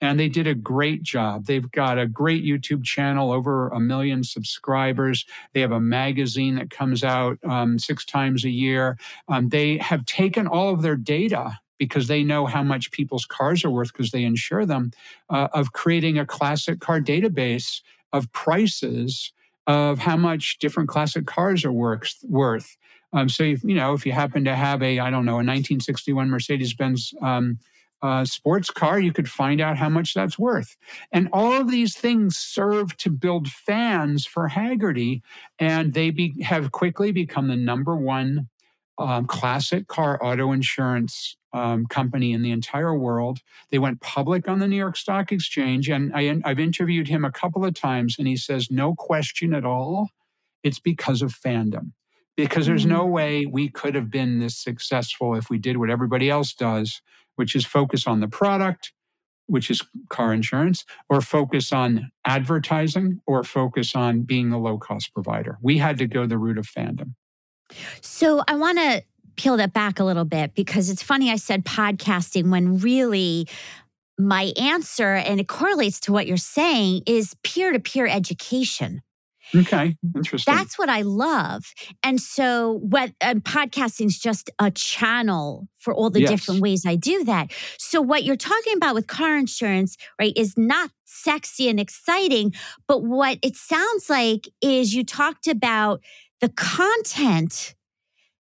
and 0.00 0.18
they 0.18 0.28
did 0.28 0.46
a 0.46 0.54
great 0.54 1.02
job. 1.02 1.46
They've 1.46 1.70
got 1.70 1.98
a 1.98 2.06
great 2.06 2.44
YouTube 2.44 2.84
channel, 2.84 3.32
over 3.32 3.68
a 3.68 3.80
million 3.80 4.24
subscribers. 4.24 5.24
They 5.52 5.60
have 5.60 5.72
a 5.72 5.80
magazine 5.80 6.56
that 6.56 6.70
comes 6.70 7.02
out 7.02 7.38
um, 7.44 7.78
six 7.78 8.04
times 8.04 8.44
a 8.44 8.50
year. 8.50 8.98
Um, 9.28 9.48
they 9.48 9.78
have 9.78 10.04
taken 10.04 10.46
all 10.46 10.72
of 10.72 10.82
their 10.82 10.96
data 10.96 11.58
because 11.78 12.06
they 12.06 12.22
know 12.22 12.46
how 12.46 12.62
much 12.62 12.90
people's 12.90 13.26
cars 13.26 13.64
are 13.64 13.70
worth 13.70 13.92
because 13.92 14.10
they 14.10 14.24
insure 14.24 14.64
them, 14.64 14.92
uh, 15.30 15.48
of 15.52 15.72
creating 15.72 16.18
a 16.18 16.26
classic 16.26 16.80
car 16.80 17.00
database 17.00 17.80
of 18.12 18.30
prices 18.32 19.32
of 19.66 19.98
how 19.98 20.16
much 20.16 20.58
different 20.58 20.88
classic 20.88 21.26
cars 21.26 21.64
are 21.64 21.72
worth. 21.72 22.16
worth. 22.28 22.76
Um, 23.12 23.28
so, 23.28 23.44
if, 23.44 23.62
you 23.64 23.74
know, 23.74 23.92
if 23.94 24.04
you 24.04 24.12
happen 24.12 24.44
to 24.44 24.54
have 24.54 24.82
a, 24.82 24.98
I 24.98 25.10
don't 25.10 25.24
know, 25.24 25.34
a 25.34 25.44
1961 25.44 26.28
Mercedes 26.28 26.74
Benz 26.74 27.14
um, 27.22 27.58
uh, 28.04 28.22
sports 28.22 28.70
car, 28.70 29.00
you 29.00 29.14
could 29.14 29.30
find 29.30 29.62
out 29.62 29.78
how 29.78 29.88
much 29.88 30.12
that's 30.12 30.38
worth. 30.38 30.76
And 31.10 31.30
all 31.32 31.54
of 31.54 31.70
these 31.70 31.96
things 31.96 32.36
serve 32.36 32.94
to 32.98 33.08
build 33.08 33.48
fans 33.48 34.26
for 34.26 34.50
Hagerty, 34.50 35.22
and 35.58 35.94
they 35.94 36.10
be, 36.10 36.42
have 36.42 36.70
quickly 36.70 37.12
become 37.12 37.48
the 37.48 37.56
number 37.56 37.96
one 37.96 38.48
um, 38.98 39.24
classic 39.26 39.86
car 39.86 40.22
auto 40.22 40.52
insurance 40.52 41.38
um, 41.54 41.86
company 41.86 42.34
in 42.34 42.42
the 42.42 42.50
entire 42.50 42.94
world. 42.94 43.38
They 43.70 43.78
went 43.78 44.02
public 44.02 44.48
on 44.48 44.58
the 44.58 44.68
New 44.68 44.76
York 44.76 44.98
Stock 44.98 45.32
Exchange, 45.32 45.88
and 45.88 46.12
I, 46.14 46.38
I've 46.44 46.60
interviewed 46.60 47.08
him 47.08 47.24
a 47.24 47.32
couple 47.32 47.64
of 47.64 47.72
times, 47.72 48.16
and 48.18 48.28
he 48.28 48.36
says, 48.36 48.70
no 48.70 48.94
question 48.94 49.54
at 49.54 49.64
all, 49.64 50.10
it's 50.62 50.78
because 50.78 51.22
of 51.22 51.32
fandom 51.32 51.92
because 52.36 52.66
there's 52.66 52.86
no 52.86 53.06
mm. 53.06 53.10
way 53.10 53.46
we 53.46 53.68
could 53.68 53.94
have 53.94 54.10
been 54.10 54.40
this 54.40 54.56
successful 54.56 55.34
if 55.34 55.50
we 55.50 55.58
did 55.58 55.76
what 55.76 55.90
everybody 55.90 56.28
else 56.28 56.52
does, 56.52 57.00
which 57.36 57.54
is 57.54 57.64
focus 57.64 58.06
on 58.06 58.20
the 58.20 58.28
product, 58.28 58.92
which 59.46 59.70
is 59.70 59.82
car 60.08 60.32
insurance, 60.32 60.84
or 61.08 61.20
focus 61.20 61.72
on 61.72 62.10
advertising, 62.24 63.20
or 63.26 63.44
focus 63.44 63.94
on 63.94 64.22
being 64.22 64.52
a 64.52 64.58
low 64.58 64.78
cost 64.78 65.12
provider. 65.12 65.58
We 65.60 65.78
had 65.78 65.98
to 65.98 66.06
go 66.06 66.26
the 66.26 66.38
route 66.38 66.58
of 66.58 66.66
fandom. 66.66 67.14
So 68.00 68.42
I 68.48 68.56
want 68.56 68.78
to 68.78 69.02
peel 69.36 69.56
that 69.56 69.72
back 69.72 69.98
a 69.98 70.04
little 70.04 70.24
bit 70.24 70.54
because 70.54 70.88
it's 70.88 71.02
funny 71.02 71.30
I 71.30 71.36
said 71.36 71.64
podcasting 71.64 72.50
when 72.50 72.78
really 72.78 73.48
my 74.16 74.52
answer, 74.56 75.14
and 75.14 75.40
it 75.40 75.48
correlates 75.48 75.98
to 76.00 76.12
what 76.12 76.26
you're 76.26 76.36
saying, 76.36 77.02
is 77.06 77.34
peer 77.42 77.72
to 77.72 77.80
peer 77.80 78.06
education. 78.06 79.02
Okay, 79.54 79.96
mm-hmm. 80.04 80.18
interesting. 80.18 80.54
That's 80.54 80.78
what 80.78 80.88
I 80.88 81.02
love. 81.02 81.64
And 82.02 82.20
so, 82.20 82.80
what 82.82 83.12
and 83.20 83.44
podcasting 83.44 84.06
is 84.06 84.18
just 84.18 84.50
a 84.58 84.70
channel 84.70 85.68
for 85.78 85.94
all 85.94 86.10
the 86.10 86.22
yes. 86.22 86.30
different 86.30 86.60
ways 86.60 86.84
I 86.86 86.96
do 86.96 87.24
that. 87.24 87.52
So, 87.78 88.00
what 88.00 88.24
you're 88.24 88.36
talking 88.36 88.76
about 88.76 88.94
with 88.94 89.06
car 89.06 89.36
insurance, 89.36 89.96
right, 90.18 90.32
is 90.36 90.54
not 90.56 90.90
sexy 91.04 91.68
and 91.68 91.78
exciting, 91.78 92.52
but 92.88 93.04
what 93.04 93.38
it 93.42 93.56
sounds 93.56 94.10
like 94.10 94.48
is 94.60 94.94
you 94.94 95.04
talked 95.04 95.46
about 95.46 96.00
the 96.40 96.48
content 96.48 97.74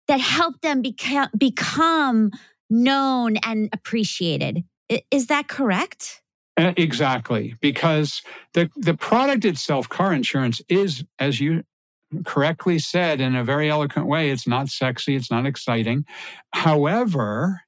that 0.08 0.20
helped 0.20 0.62
them 0.62 0.82
beca- 0.82 1.30
become 1.36 2.30
known 2.70 3.36
and 3.38 3.68
appreciated. 3.72 4.64
Is 5.10 5.28
that 5.28 5.48
correct? 5.48 6.22
Eh, 6.56 6.72
exactly, 6.76 7.56
because 7.60 8.22
the 8.52 8.70
the 8.76 8.94
product 8.94 9.44
itself, 9.44 9.88
car 9.88 10.12
insurance, 10.12 10.62
is 10.68 11.04
as 11.18 11.40
you 11.40 11.64
correctly 12.24 12.78
said 12.78 13.20
in 13.20 13.34
a 13.34 13.42
very 13.42 13.68
eloquent 13.68 14.06
way, 14.06 14.30
it's 14.30 14.46
not 14.46 14.68
sexy, 14.68 15.16
it's 15.16 15.30
not 15.30 15.46
exciting. 15.46 16.04
However, 16.52 17.62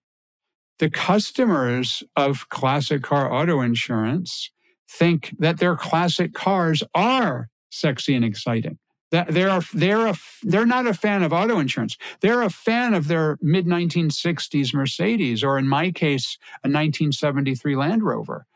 the 0.78 0.88
customers 0.88 2.04
of 2.14 2.48
classic 2.48 3.02
car 3.02 3.32
auto 3.32 3.60
insurance 3.60 4.50
think 4.88 5.34
that 5.38 5.58
their 5.58 5.74
classic 5.74 6.32
cars 6.32 6.84
are 6.94 7.48
sexy 7.70 8.14
and 8.14 8.24
exciting. 8.24 8.78
That 9.10 9.28
they're 9.28 9.60
they're 9.74 10.06
a, 10.06 10.14
they're 10.44 10.66
not 10.66 10.86
a 10.86 10.94
fan 10.94 11.24
of 11.24 11.32
auto 11.32 11.58
insurance. 11.58 11.96
They're 12.20 12.42
a 12.42 12.50
fan 12.50 12.94
of 12.94 13.08
their 13.08 13.36
mid 13.42 13.66
1960s 13.66 14.72
Mercedes, 14.72 15.42
or 15.42 15.58
in 15.58 15.66
my 15.66 15.90
case, 15.90 16.38
a 16.62 16.68
1973 16.68 17.74
Land 17.74 18.04
Rover 18.04 18.46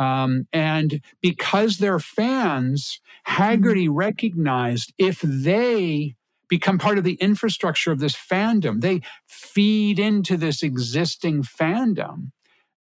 Um, 0.00 0.46
and 0.50 1.02
because 1.20 1.76
they're 1.76 1.98
fans, 1.98 3.00
Hagerty 3.28 3.84
mm-hmm. 3.84 3.94
recognized 3.94 4.94
if 4.96 5.20
they 5.20 6.14
become 6.48 6.78
part 6.78 6.96
of 6.96 7.04
the 7.04 7.14
infrastructure 7.14 7.92
of 7.92 8.00
this 8.00 8.16
fandom, 8.16 8.80
they 8.80 9.02
feed 9.28 9.98
into 9.98 10.38
this 10.38 10.62
existing 10.62 11.42
fandom 11.42 12.30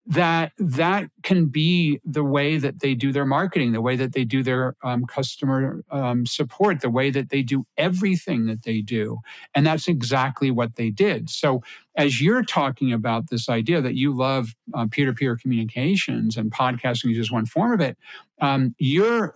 that 0.10 0.52
that 0.58 1.08
can 1.22 1.46
be 1.46 2.02
the 2.04 2.24
way 2.24 2.58
that 2.58 2.80
they 2.80 2.96
do 2.96 3.12
their 3.12 3.26
marketing 3.26 3.72
the 3.74 3.82
way 3.82 3.96
that 3.96 4.14
they 4.14 4.26
do 4.26 4.42
their 4.42 4.76
um, 4.84 5.06
customer 5.06 5.84
um, 5.92 6.26
support 6.26 6.82
the 6.82 6.90
way 6.90 7.12
that 7.12 7.30
they 7.30 7.44
do 7.44 7.64
everything 7.78 8.48
that 8.48 8.64
they 8.64 8.82
do. 8.82 9.20
And 9.54 9.68
that's 9.68 9.88
exactly 9.88 10.50
what 10.50 10.76
they 10.78 10.90
did. 10.90 11.30
So 11.30 11.62
as 11.96 12.20
you're 12.20 12.44
talking 12.44 12.92
about 12.92 13.30
this 13.30 13.48
idea 13.50 13.82
that 13.82 13.94
you 13.94 14.12
love 14.16 14.56
uh, 14.74 14.88
peer-to-peer 14.90 15.38
communications 15.38 16.38
and 16.38 16.52
podcasting 16.52 17.12
is 17.12 17.18
just 17.18 17.32
one 17.32 17.46
form 17.46 17.72
of 17.72 17.80
it 17.80 17.96
um, 18.42 18.74
your 18.80 19.36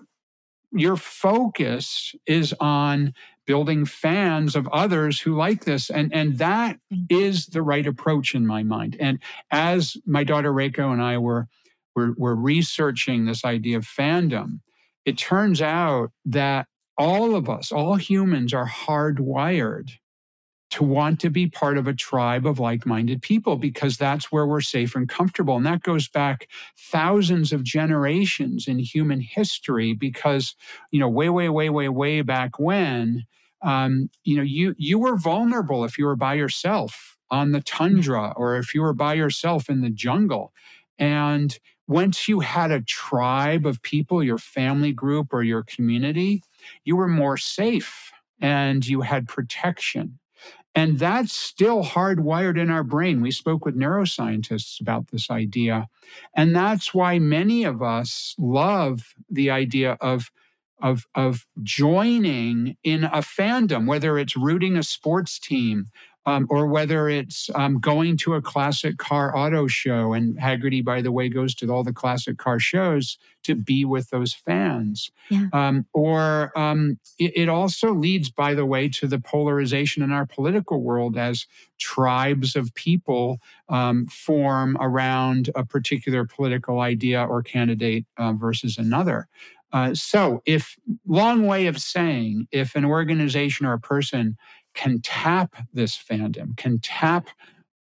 your 0.76 0.96
focus 0.96 2.16
is 2.26 2.54
on 2.60 3.14
building 3.46 3.86
fans 3.86 4.56
of 4.56 4.68
others 4.70 5.20
who 5.20 5.36
like 5.36 5.66
this 5.66 5.90
and 5.90 6.14
and 6.14 6.38
that 6.38 6.78
mm. 6.92 7.52
the 7.52 7.62
right 7.62 7.86
approach 7.86 8.36
in 8.36 8.46
my 8.46 8.64
mind 8.64 8.96
and 9.00 9.20
as 9.52 9.98
my 10.06 10.24
daughter 10.24 10.52
Reiko 10.52 10.92
and 10.92 11.02
I 11.02 11.18
were 11.18 11.48
were, 11.96 12.14
were 12.18 12.36
researching 12.36 13.26
this 13.26 13.46
idea 13.46 13.78
of 13.78 13.86
fandom 13.86 14.60
it 15.06 15.18
turns 15.18 15.62
out 15.62 16.12
that 16.26 16.68
all 16.98 17.36
of 17.36 17.50
us 17.50 17.72
all 17.72 17.96
humans 17.96 18.54
are 18.54 18.68
hardwired 18.68 19.92
to 20.74 20.84
want 20.84 21.20
to 21.20 21.30
be 21.30 21.48
part 21.48 21.78
of 21.78 21.88
a 21.88 21.94
tribe 21.94 22.48
of 22.48 22.58
like 22.58 22.84
minded 22.84 23.22
people 23.22 23.58
because 23.58 23.96
that's 23.96 24.32
where 24.32 24.48
we're 24.48 24.60
safe 24.60 24.96
and 24.96 25.08
comfortable. 25.08 25.56
And 25.56 25.68
that 25.68 25.84
goes 25.84 26.08
back 26.08 26.48
thousands 26.76 27.54
of 27.54 27.64
generations 27.64 28.68
in 28.68 28.80
human 28.80 29.22
history 29.22 29.94
because, 29.94 30.56
you 30.90 31.00
know, 31.00 31.08
way, 31.08 31.30
way, 31.30 31.48
way, 31.48 31.70
way, 31.70 31.90
way 31.90 32.22
back 32.24 32.58
when, 32.58 33.26
um, 33.62 34.10
you 34.24 34.36
know, 34.36 34.42
you, 34.42 34.74
you 34.80 34.98
were 34.98 35.16
vulnerable 35.16 35.86
if 35.86 36.00
you 36.00 36.06
were 36.06 36.16
by 36.16 36.34
yourself 36.34 37.18
on 37.30 37.52
the 37.52 37.62
tundra 37.62 38.34
or 38.36 38.58
if 38.58 38.74
you 38.74 38.82
were 38.82 38.94
by 38.96 39.14
yourself 39.14 39.70
in 39.70 39.82
the 39.82 39.92
jungle. 39.92 40.54
And 40.98 41.56
once 41.88 42.28
you 42.28 42.40
had 42.40 42.72
a 42.72 42.82
tribe 42.82 43.68
of 43.68 43.84
people, 43.84 44.24
your 44.24 44.40
family 44.40 44.92
group 44.92 45.34
or 45.34 45.44
your 45.44 45.62
community, 45.62 46.42
you 46.84 46.96
were 46.96 47.08
more 47.08 47.38
safe 47.38 48.12
and 48.42 48.88
you 48.88 49.02
had 49.02 49.28
protection. 49.28 50.18
And 50.76 50.98
that's 50.98 51.34
still 51.34 51.84
hardwired 51.84 52.60
in 52.60 52.70
our 52.72 52.84
brain. 52.84 53.22
We 53.22 53.32
spoke 53.32 53.66
with 53.66 53.78
neuroscientists 53.78 54.82
about 54.82 55.12
this 55.12 55.30
idea. 55.30 55.88
And 56.36 56.56
that's 56.56 56.94
why 56.94 57.20
many 57.20 57.64
of 57.64 57.82
us 57.82 58.36
love 58.40 59.14
the 59.30 59.52
idea 59.52 59.98
of, 60.02 60.32
of, 60.82 61.06
of 61.14 61.46
joining 61.62 62.76
in 62.84 63.04
a 63.04 63.20
fandom, 63.20 63.88
whether 63.88 64.18
it's 64.18 64.36
rooting 64.36 64.76
a 64.76 64.84
sports 64.84 65.38
team 65.38 65.90
um, 66.26 66.48
or 66.50 66.68
whether 66.68 67.10
it's 67.10 67.50
um, 67.56 67.80
going 67.80 68.18
to 68.18 68.36
a 68.36 68.42
classic 68.42 68.98
car 68.98 69.36
auto 69.36 69.68
show. 69.68 70.14
And 70.14 70.38
Hagerty, 70.38 70.84
by 70.84 71.02
the 71.02 71.12
way, 71.12 71.30
goes 71.30 71.54
to 71.56 71.72
all 71.72 71.84
the 71.84 71.94
classic 71.94 72.38
car 72.38 72.60
shows 72.60 73.18
to 73.44 73.56
be 73.56 73.84
with 73.84 74.10
those 74.10 74.34
fans. 74.34 75.12
Yeah. 75.30 75.48
Um, 75.52 75.86
or 75.94 76.58
um, 76.58 76.98
it, 77.20 77.34
it, 77.36 77.50
also 77.50 77.94
leads, 77.94 78.30
by 78.30 78.54
the 78.54 78.66
way, 78.66 78.88
to 78.90 79.08
the 79.08 79.20
polarization 79.20 80.02
in 80.02 80.12
our 80.12 80.26
political 80.26 80.82
world 80.82 81.18
as 81.18 81.46
tribes 81.78 82.56
of 82.56 82.74
people 82.74 83.40
um, 83.68 84.08
form 84.08 84.78
around 84.80 85.50
a 85.56 85.66
particular 85.66 86.26
political 86.26 86.80
idea 86.80 87.22
or 87.22 87.44
candidate 87.44 88.06
uh, 88.18 88.32
versus 88.32 88.78
another. 88.78 89.28
Uh, 89.74 89.94
so, 89.96 90.42
if 90.46 90.78
long 91.08 91.48
way 91.48 91.66
of 91.66 91.82
saying, 91.82 92.48
if 92.52 92.76
an 92.76 92.86
organization 92.86 93.66
or 93.66 93.74
a 93.74 93.80
person 93.80 94.38
can 94.74 95.02
tap 95.02 95.56
this 95.74 95.98
fandom, 95.98 96.56
can 96.58 96.80
tap 96.80 97.28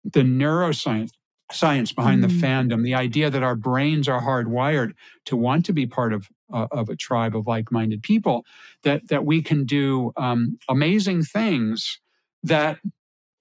the 0.03 0.21
neuroscience 0.21 1.11
science 1.51 1.91
behind 1.91 2.23
mm. 2.23 2.27
the 2.27 2.45
fandom, 2.45 2.83
the 2.83 2.95
idea 2.95 3.29
that 3.29 3.43
our 3.43 3.55
brains 3.55 4.07
are 4.07 4.21
hardwired 4.21 4.93
to 5.25 5.35
want 5.35 5.65
to 5.65 5.73
be 5.73 5.85
part 5.85 6.13
of 6.13 6.29
uh, 6.51 6.67
of 6.71 6.89
a 6.89 6.95
tribe 6.95 7.35
of 7.35 7.47
like-minded 7.47 8.03
people, 8.03 8.45
that 8.83 9.07
that 9.09 9.25
we 9.25 9.41
can 9.41 9.65
do 9.65 10.11
um, 10.17 10.57
amazing 10.69 11.23
things 11.23 11.99
that 12.43 12.79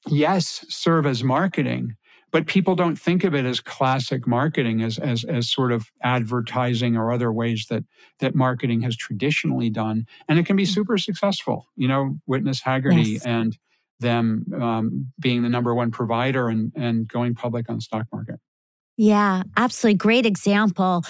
yes 0.08 0.64
serve 0.68 1.06
as 1.06 1.22
marketing, 1.22 1.96
but 2.32 2.46
people 2.46 2.74
don't 2.74 2.98
think 2.98 3.22
of 3.22 3.34
it 3.34 3.44
as 3.44 3.60
classic 3.60 4.26
marketing 4.26 4.82
as 4.82 4.98
as 4.98 5.22
as 5.24 5.48
sort 5.48 5.70
of 5.70 5.92
advertising 6.02 6.96
or 6.96 7.12
other 7.12 7.32
ways 7.32 7.66
that 7.70 7.84
that 8.18 8.34
marketing 8.34 8.80
has 8.80 8.96
traditionally 8.96 9.70
done 9.70 10.06
and 10.28 10.38
it 10.38 10.46
can 10.46 10.56
be 10.56 10.64
mm. 10.64 10.74
super 10.74 10.98
successful 10.98 11.66
you 11.76 11.86
know 11.86 12.18
witness 12.26 12.60
hagerty 12.62 13.14
yes. 13.14 13.24
and 13.24 13.58
them 14.00 14.44
um, 14.60 15.12
being 15.20 15.42
the 15.42 15.48
number 15.48 15.74
one 15.74 15.90
provider 15.90 16.48
and 16.48 16.72
and 16.74 17.06
going 17.06 17.34
public 17.34 17.68
on 17.68 17.76
the 17.76 17.82
stock 17.82 18.06
market 18.12 18.40
yeah, 18.98 19.42
absolutely. 19.56 19.96
Great 19.96 20.26
example. 20.26 21.02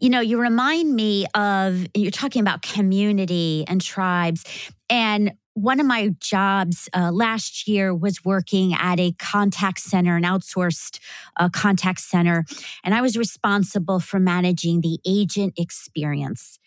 You 0.00 0.10
know, 0.10 0.20
you 0.20 0.40
remind 0.40 0.94
me 0.94 1.24
of, 1.34 1.86
you're 1.94 2.10
talking 2.10 2.42
about 2.42 2.62
community 2.62 3.64
and 3.68 3.80
tribes. 3.80 4.44
And 4.90 5.32
one 5.58 5.80
of 5.80 5.86
my 5.86 6.14
jobs 6.20 6.88
uh, 6.94 7.10
last 7.12 7.66
year 7.66 7.94
was 7.94 8.24
working 8.24 8.74
at 8.74 9.00
a 9.00 9.12
contact 9.18 9.80
center, 9.80 10.16
an 10.16 10.22
outsourced 10.22 11.00
uh, 11.36 11.48
contact 11.48 12.00
center, 12.00 12.44
and 12.84 12.94
I 12.94 13.00
was 13.00 13.16
responsible 13.16 14.00
for 14.00 14.20
managing 14.20 14.80
the 14.80 14.98
agent 15.06 15.54
experience. 15.56 16.58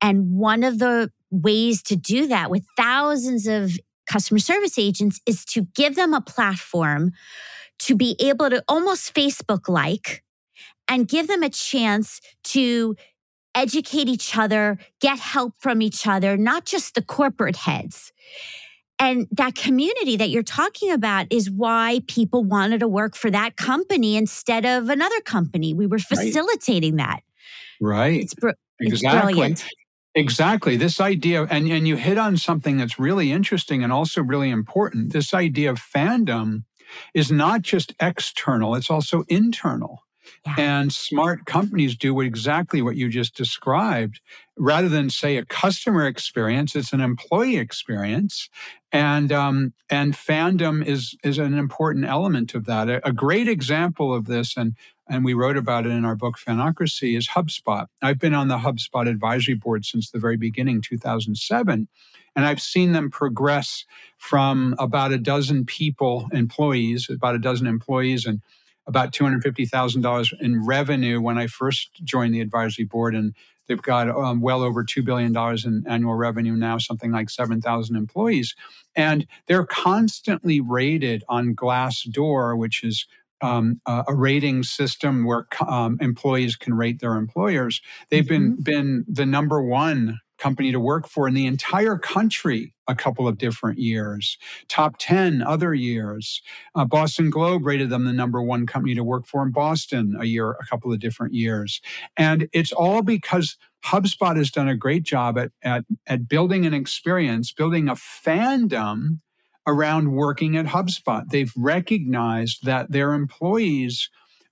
And 0.00 0.32
one 0.32 0.62
of 0.62 0.78
the 0.78 1.10
ways 1.30 1.82
to 1.84 1.96
do 1.96 2.28
that 2.28 2.50
with 2.50 2.64
thousands 2.76 3.46
of 3.46 3.72
customer 4.06 4.38
service 4.38 4.78
agents 4.78 5.20
is 5.26 5.44
to 5.46 5.66
give 5.74 5.96
them 5.96 6.14
a 6.14 6.20
platform 6.20 7.12
to 7.80 7.96
be 7.96 8.16
able 8.20 8.48
to 8.48 8.62
almost 8.68 9.14
Facebook 9.14 9.68
like 9.68 10.22
and 10.88 11.08
give 11.08 11.26
them 11.26 11.42
a 11.42 11.50
chance 11.50 12.20
to 12.44 12.94
educate 13.54 14.08
each 14.08 14.36
other, 14.36 14.78
get 15.00 15.18
help 15.18 15.54
from 15.58 15.82
each 15.82 16.06
other, 16.06 16.36
not 16.36 16.64
just 16.66 16.94
the 16.94 17.02
corporate 17.02 17.56
heads. 17.56 18.12
And 18.98 19.26
that 19.32 19.54
community 19.54 20.16
that 20.16 20.30
you're 20.30 20.42
talking 20.42 20.90
about 20.90 21.26
is 21.30 21.50
why 21.50 22.00
people 22.06 22.44
wanted 22.44 22.80
to 22.80 22.88
work 22.88 23.14
for 23.14 23.30
that 23.30 23.56
company 23.56 24.16
instead 24.16 24.64
of 24.64 24.88
another 24.88 25.20
company. 25.20 25.74
We 25.74 25.86
were 25.86 25.98
facilitating 25.98 26.96
right. 26.96 27.06
that. 27.06 27.22
Right. 27.80 28.20
It's, 28.22 28.34
br- 28.34 28.50
exactly. 28.80 29.32
It's 29.32 29.34
brilliant. 29.34 29.66
Exactly. 30.14 30.76
This 30.76 30.98
idea, 30.98 31.42
and, 31.44 31.68
and 31.68 31.86
you 31.86 31.96
hit 31.96 32.16
on 32.16 32.38
something 32.38 32.78
that's 32.78 32.98
really 32.98 33.32
interesting 33.32 33.84
and 33.84 33.92
also 33.92 34.22
really 34.22 34.48
important. 34.48 35.12
This 35.12 35.34
idea 35.34 35.70
of 35.70 35.78
fandom 35.78 36.64
is 37.12 37.30
not 37.30 37.60
just 37.60 37.92
external, 38.00 38.74
it's 38.76 38.90
also 38.90 39.24
internal. 39.28 40.05
And 40.56 40.92
smart 40.92 41.44
companies 41.46 41.96
do 41.96 42.20
exactly 42.20 42.82
what 42.82 42.96
you 42.96 43.08
just 43.08 43.34
described. 43.34 44.20
Rather 44.56 44.88
than 44.88 45.10
say 45.10 45.36
a 45.36 45.44
customer 45.44 46.06
experience, 46.06 46.74
it's 46.74 46.92
an 46.92 47.00
employee 47.00 47.56
experience, 47.56 48.48
and 48.90 49.30
um, 49.30 49.74
and 49.90 50.14
fandom 50.14 50.84
is 50.84 51.14
is 51.22 51.38
an 51.38 51.58
important 51.58 52.06
element 52.06 52.54
of 52.54 52.64
that. 52.64 52.88
A, 52.88 53.06
a 53.06 53.12
great 53.12 53.48
example 53.48 54.14
of 54.14 54.26
this, 54.26 54.56
and 54.56 54.74
and 55.08 55.24
we 55.24 55.34
wrote 55.34 55.56
about 55.56 55.86
it 55.86 55.90
in 55.90 56.04
our 56.04 56.16
book 56.16 56.36
Fanocracy, 56.38 57.16
is 57.16 57.28
HubSpot. 57.28 57.86
I've 58.02 58.18
been 58.18 58.34
on 58.34 58.48
the 58.48 58.58
HubSpot 58.58 59.08
advisory 59.08 59.54
board 59.54 59.84
since 59.84 60.10
the 60.10 60.18
very 60.18 60.36
beginning, 60.36 60.80
2007. 60.80 61.88
And 62.34 62.44
I've 62.44 62.60
seen 62.60 62.92
them 62.92 63.10
progress 63.10 63.84
from 64.18 64.74
about 64.78 65.12
a 65.12 65.18
dozen 65.18 65.64
people, 65.64 66.28
employees, 66.32 67.08
about 67.08 67.34
a 67.34 67.38
dozen 67.38 67.66
employees, 67.66 68.26
and 68.26 68.42
about 68.86 69.12
$250,000 69.12 70.40
in 70.40 70.64
revenue 70.64 71.20
when 71.20 71.38
I 71.38 71.46
first 71.46 71.90
joined 72.04 72.34
the 72.34 72.40
advisory 72.40 72.84
board. 72.84 73.14
And 73.14 73.34
they've 73.66 73.82
got 73.82 74.08
um, 74.08 74.40
well 74.40 74.62
over 74.62 74.84
$2 74.84 75.04
billion 75.04 75.36
in 75.64 75.84
annual 75.90 76.14
revenue 76.14 76.54
now, 76.54 76.78
something 76.78 77.10
like 77.10 77.30
7,000 77.30 77.96
employees. 77.96 78.54
And 78.94 79.26
they're 79.46 79.66
constantly 79.66 80.60
rated 80.60 81.24
on 81.28 81.54
Glassdoor, 81.54 82.56
which 82.56 82.84
is 82.84 83.06
um, 83.42 83.80
uh, 83.86 84.04
a 84.08 84.14
rating 84.14 84.62
system 84.62 85.24
where 85.24 85.46
um, 85.66 85.98
employees 86.00 86.56
can 86.56 86.74
rate 86.74 87.00
their 87.00 87.16
employers. 87.16 87.82
They've 88.10 88.24
mm-hmm. 88.24 88.62
been 88.62 89.02
been 89.02 89.04
the 89.08 89.26
number 89.26 89.62
one 89.62 90.20
company 90.38 90.72
to 90.72 90.80
work 90.80 91.08
for 91.08 91.26
in 91.28 91.34
the 91.34 91.46
entire 91.46 91.98
country 91.98 92.74
a 92.88 92.94
couple 92.94 93.26
of 93.26 93.38
different 93.38 93.78
years, 93.78 94.38
top 94.68 94.96
10 94.98 95.42
other 95.42 95.74
years. 95.74 96.42
Uh, 96.74 96.84
Boston 96.84 97.30
Globe 97.30 97.66
rated 97.66 97.90
them 97.90 98.04
the 98.04 98.12
number 98.12 98.40
one 98.40 98.66
company 98.66 98.94
to 98.94 99.04
work 99.04 99.26
for 99.26 99.42
in 99.42 99.50
Boston 99.50 100.16
a 100.20 100.24
year, 100.24 100.52
a 100.52 100.66
couple 100.66 100.92
of 100.92 101.00
different 101.00 101.34
years. 101.34 101.80
And 102.16 102.48
it's 102.52 102.72
all 102.72 103.02
because 103.02 103.56
HubSpot 103.84 104.36
has 104.36 104.50
done 104.50 104.68
a 104.68 104.76
great 104.76 105.02
job 105.02 105.38
at, 105.38 105.52
at, 105.62 105.84
at 106.06 106.28
building 106.28 106.66
an 106.66 106.74
experience, 106.74 107.52
building 107.52 107.88
a 107.88 107.94
fandom 107.94 109.20
around 109.66 110.12
working 110.12 110.56
at 110.56 110.66
HubSpot. 110.66 111.28
They've 111.28 111.52
recognized 111.56 112.64
that 112.64 112.92
their 112.92 113.14
employees 113.14 114.10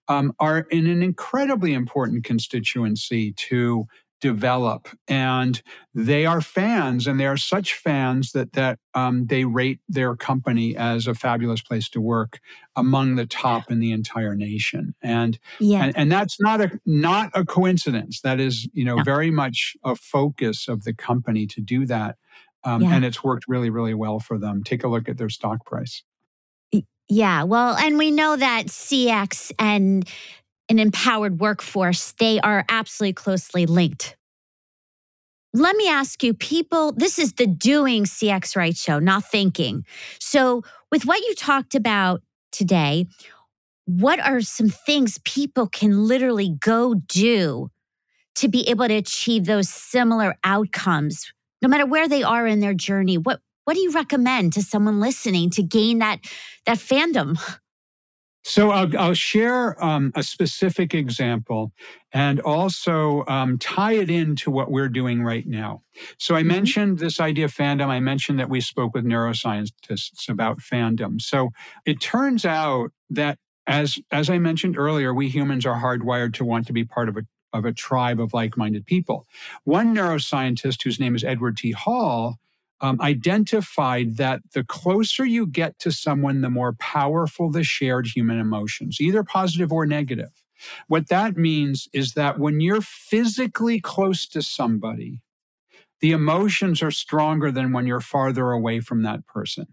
um, 0.09 0.35
are 0.39 0.61
in 0.71 0.87
an 0.87 1.03
incredibly 1.03 1.73
important 1.73 2.25
constituency 2.25 3.33
to 3.33 3.87
develop 4.21 4.89
and 5.07 5.61
they 5.95 6.25
are 6.25 6.41
fans 6.41 7.07
and 7.07 7.21
they 7.21 7.27
are 7.27 7.37
such 7.37 7.75
fans 7.75 8.33
that 8.33 8.53
that 8.55 8.79
um, 8.95 9.27
they 9.27 9.45
rate 9.45 9.81
their 9.89 10.17
company 10.17 10.77
as 10.77 11.07
a 11.07 11.15
fabulous 11.15 11.61
place 11.61 11.89
to 11.91 12.01
work 12.01 12.41
among 12.77 13.17
the 13.17 13.27
top 13.27 13.71
in 13.71 13.81
the 13.81 13.93
entire 13.93 14.35
nation 14.35 14.95
and 15.03 15.39
yeah. 15.61 15.85
and, 15.85 15.97
and 15.97 16.13
that's 16.13 16.41
not 16.41 16.61
a 16.61 16.71
not 16.87 17.31
a 17.35 17.45
coincidence 17.45 18.21
that 18.23 18.41
is 18.41 18.69
you 18.73 18.85
know 18.85 18.97
no. 18.97 19.03
very 19.03 19.31
much 19.31 19.77
a 19.85 19.95
focus 19.95 20.69
of 20.69 20.85
the 20.85 20.95
company 20.95 21.47
to 21.47 21.61
do 21.61 21.85
that 21.85 22.17
um, 22.65 22.83
yeah. 22.83 22.95
and 22.95 23.05
it's 23.05 23.23
worked 23.23 23.45
really 23.47 23.69
really 23.69 23.95
well 23.95 24.21
for 24.21 24.39
them 24.39 24.63
take 24.63 24.85
a 24.85 24.89
look 24.89 25.09
at 25.09 25.19
their 25.19 25.29
stock 25.29 25.67
price 25.67 26.03
yeah 27.09 27.43
well 27.43 27.77
and 27.77 27.99
we 27.99 28.11
know 28.11 28.37
that 28.37 28.67
cx 28.67 29.53
and 29.59 30.09
an 30.69 30.79
empowered 30.79 31.41
workforce, 31.41 32.13
they 32.13 32.41
are 32.41 32.65
absolutely 32.69 33.15
closely 33.15 33.67
linked. 33.67 34.17
Let 35.53 35.77
me 35.77 35.89
ask 35.89 36.23
you, 36.25 36.35
people, 36.35 36.93
this 36.93 37.19
is 37.19 37.35
the 37.35 37.47
doing 37.47 38.05
CX 38.05 38.57
Right 38.57 38.77
show, 38.77 38.99
not 38.99 39.25
thinking. 39.25 39.85
So, 40.19 40.63
with 40.91 41.07
what 41.07 41.21
you 41.21 41.35
talked 41.37 41.77
about 41.77 42.23
today, 42.51 43.07
what 43.87 44.19
are 44.19 44.41
some 44.41 44.69
things 44.69 45.19
people 45.25 45.69
can 45.69 46.09
literally 46.09 46.57
go 46.59 46.95
do 46.95 47.71
to 48.37 48.49
be 48.49 48.69
able 48.69 48.89
to 48.89 48.95
achieve 48.95 49.45
those 49.45 49.69
similar 49.69 50.37
outcomes, 50.43 51.33
no 51.63 51.69
matter 51.69 51.87
where 51.87 52.09
they 52.09 52.25
are 52.25 52.47
in 52.47 52.61
their 52.61 52.75
journey? 52.75 53.17
What 53.17 53.41
what 53.65 53.75
do 53.75 53.81
you 53.81 53.93
recommend 53.93 54.53
to 54.55 54.63
someone 54.63 55.01
listening 55.01 55.51
to 55.51 55.63
gain 55.63 56.01
that 56.01 56.21
that 56.67 56.79
fandom? 56.79 57.39
So 58.45 58.71
I'll, 58.71 58.97
I'll 58.99 59.15
share 59.15 59.83
um, 59.83 60.13
a 60.15 60.23
specific 60.23 60.95
example 60.95 61.73
and 62.13 62.41
also 62.41 63.25
um, 63.27 63.59
tie 63.59 63.95
it 63.95 64.11
into 64.11 64.51
what 64.51 64.71
we're 64.71 64.91
doing 64.91 65.23
right 65.23 65.47
now. 65.47 65.83
So 66.19 66.35
I 66.35 66.41
mm-hmm. 66.41 66.49
mentioned 66.49 66.99
this 66.99 67.21
idea 67.21 67.47
of 67.47 67.55
fandom. 67.55 67.89
I 67.89 68.01
mentioned 68.01 68.39
that 68.39 68.51
we 68.51 68.61
spoke 68.61 68.95
with 68.95 69.05
neuroscientists 69.05 70.29
about 70.29 70.59
fandom. 70.59 71.23
So 71.23 71.51
it 71.87 72.01
turns 72.01 72.45
out 72.45 72.91
that 73.09 73.39
as 73.67 73.99
as 74.11 74.29
I 74.29 74.37
mentioned 74.37 74.77
earlier, 74.77 75.15
we 75.15 75.31
humans 75.31 75.65
are 75.65 75.81
hardwired 75.81 76.35
to 76.35 76.45
want 76.45 76.67
to 76.67 76.75
be 76.75 76.85
part 76.85 77.09
of 77.09 77.17
a 77.17 77.23
of 77.55 77.65
a 77.65 77.73
tribe 77.73 78.21
of 78.21 78.35
like-minded 78.35 78.85
people. 78.85 79.27
One 79.63 79.95
neuroscientist 79.95 80.83
whose 80.83 81.01
name 81.01 81.15
is 81.15 81.25
Edward 81.25 81.57
T. 81.57 81.71
Hall 81.71 82.39
um, 82.85 83.01
identified 83.01 84.19
that 84.19 84.43
the 84.53 84.63
closer 84.63 85.25
you 85.25 85.47
get 85.47 85.79
to 85.79 85.91
someone, 85.91 86.43
the 86.43 86.51
more 86.51 86.75
powerful 86.75 87.51
the 87.51 87.65
shared 87.65 88.07
human 88.09 88.39
emotions, 88.39 89.01
either 89.01 89.25
positive 89.25 89.73
or 89.73 89.87
negative. 89.87 90.43
What 90.87 91.09
that 91.09 91.35
means 91.35 91.89
is 91.95 92.13
that 92.13 92.39
when 92.39 92.61
you're 92.61 92.83
physically 92.83 93.81
close 93.81 94.27
to 94.29 94.43
somebody, 94.43 95.23
the 96.01 96.13
emotions 96.13 96.83
are 96.83 96.91
stronger 96.91 97.51
than 97.51 97.73
when 97.73 97.87
you're 97.87 98.01
farther 98.01 98.51
away 98.51 98.81
from 98.81 99.03
that 99.03 99.27
person. 99.27 99.69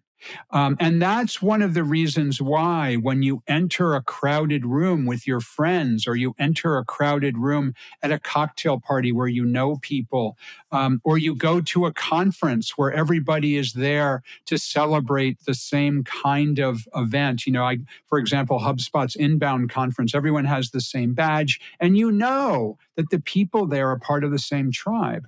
Um, 0.52 0.78
and 0.80 1.02
that's 1.02 1.42
one 1.42 1.62
of 1.62 1.74
the 1.74 1.84
reasons 1.84 2.42
why, 2.42 2.96
when 2.96 3.24
you 3.24 3.44
enter 3.48 3.96
a 3.96 4.02
crowded 4.02 4.66
room 4.66 5.06
with 5.06 5.26
your 5.28 5.40
friends, 5.40 6.08
or 6.08 6.16
you 6.16 6.36
enter 6.40 6.78
a 6.78 6.86
crowded 6.86 7.38
room 7.38 7.74
at 8.02 8.12
a 8.12 8.20
cocktail 8.20 8.80
party 8.80 9.12
where 9.12 9.28
you 9.28 9.46
know 9.46 9.78
people, 9.78 10.38
um, 10.72 11.02
or 11.04 11.18
you 11.18 11.36
go 11.36 11.62
to 11.62 11.86
a 11.86 11.94
conference 11.94 12.78
where 12.78 12.92
everybody 12.92 13.58
is 13.58 13.74
there 13.74 14.24
to 14.46 14.58
celebrate 14.58 15.44
the 15.46 15.54
same 15.54 16.04
kind 16.04 16.60
of 16.60 16.88
event. 16.96 17.46
You 17.46 17.54
know, 17.54 17.64
I, 17.64 17.80
for 18.08 18.18
example, 18.18 18.60
HubSpot's 18.60 19.16
inbound 19.16 19.70
conference, 19.70 20.14
everyone 20.14 20.46
has 20.46 20.72
the 20.72 20.82
same 20.82 21.14
badge, 21.14 21.60
and 21.80 21.98
you 21.98 22.12
know 22.12 22.78
that 22.96 23.10
the 23.10 23.20
people 23.20 23.66
there 23.66 23.90
are 23.90 24.00
part 24.00 24.24
of 24.24 24.32
the 24.32 24.40
same 24.40 24.72
tribe. 24.72 25.28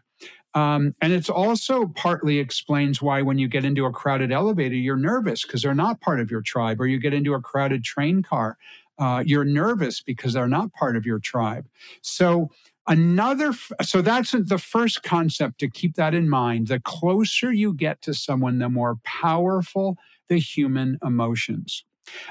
Um, 0.56 0.96
and 1.02 1.12
it's 1.14 1.30
also 1.30 1.88
partly 1.88 2.38
explains 2.38 3.02
why 3.02 3.22
when 3.22 3.40
you 3.40 3.48
get 3.48 3.66
into 3.66 3.86
a 3.86 3.92
crowded 3.92 4.32
elevator, 4.32 4.76
you're 4.76 4.96
nervous 4.96 5.44
because 5.44 5.64
they're 5.64 5.74
not 5.74 6.00
part 6.02 6.20
of 6.20 6.30
your 6.30 6.42
tribe, 6.42 6.80
or 6.80 6.88
you 6.88 7.00
get 7.00 7.14
into 7.14 7.34
a 7.34 7.42
crowded 7.42 7.84
train 7.84 8.22
car, 8.22 8.58
uh, 9.00 9.24
you're 9.26 9.46
nervous 9.46 10.02
because 10.02 10.34
they're 10.34 10.48
not 10.48 10.72
part 10.74 10.96
of 10.96 11.06
your 11.06 11.20
tribe. 11.20 11.66
So 12.02 12.52
another 12.88 13.54
so 13.82 14.02
that's 14.02 14.32
the 14.32 14.58
first 14.58 15.04
concept 15.04 15.60
to 15.60 15.70
keep 15.70 15.96
that 15.96 16.14
in 16.14 16.30
mind 16.30 16.68
the 16.68 16.80
closer 16.82 17.52
you 17.52 17.74
get 17.74 18.02
to 18.02 18.14
someone 18.14 18.60
the 18.60 18.68
more 18.68 18.98
powerful 19.06 19.98
the 20.28 20.38
human 20.38 20.98
emotions 21.02 21.86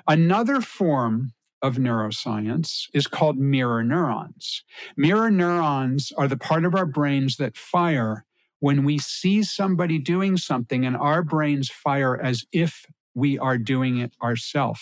another 0.09 0.61
form 0.61 1.33
of 1.63 1.77
neuroscience 1.77 2.89
is 2.93 3.07
called 3.07 3.39
mirror 3.39 3.83
neurons. 3.85 4.65
Mirror 4.97 5.31
neurons 5.31 6.13
are 6.19 6.29
the 6.29 6.37
part 6.37 6.65
of 6.65 6.75
our 6.75 6.87
brains 6.87 7.37
that 7.37 7.57
fire 7.57 8.25
when 8.61 8.85
we 8.85 8.99
see 8.99 9.43
somebody 9.43 9.99
doing 9.99 10.37
something 10.37 10.85
and 10.85 10.97
our 10.97 11.23
brains 11.23 11.71
fire 11.71 12.21
as 12.21 12.45
if 12.53 12.87
we 13.15 13.39
are 13.39 13.59
doing 13.59 13.99
it 13.99 14.13
ourselves. 14.23 14.81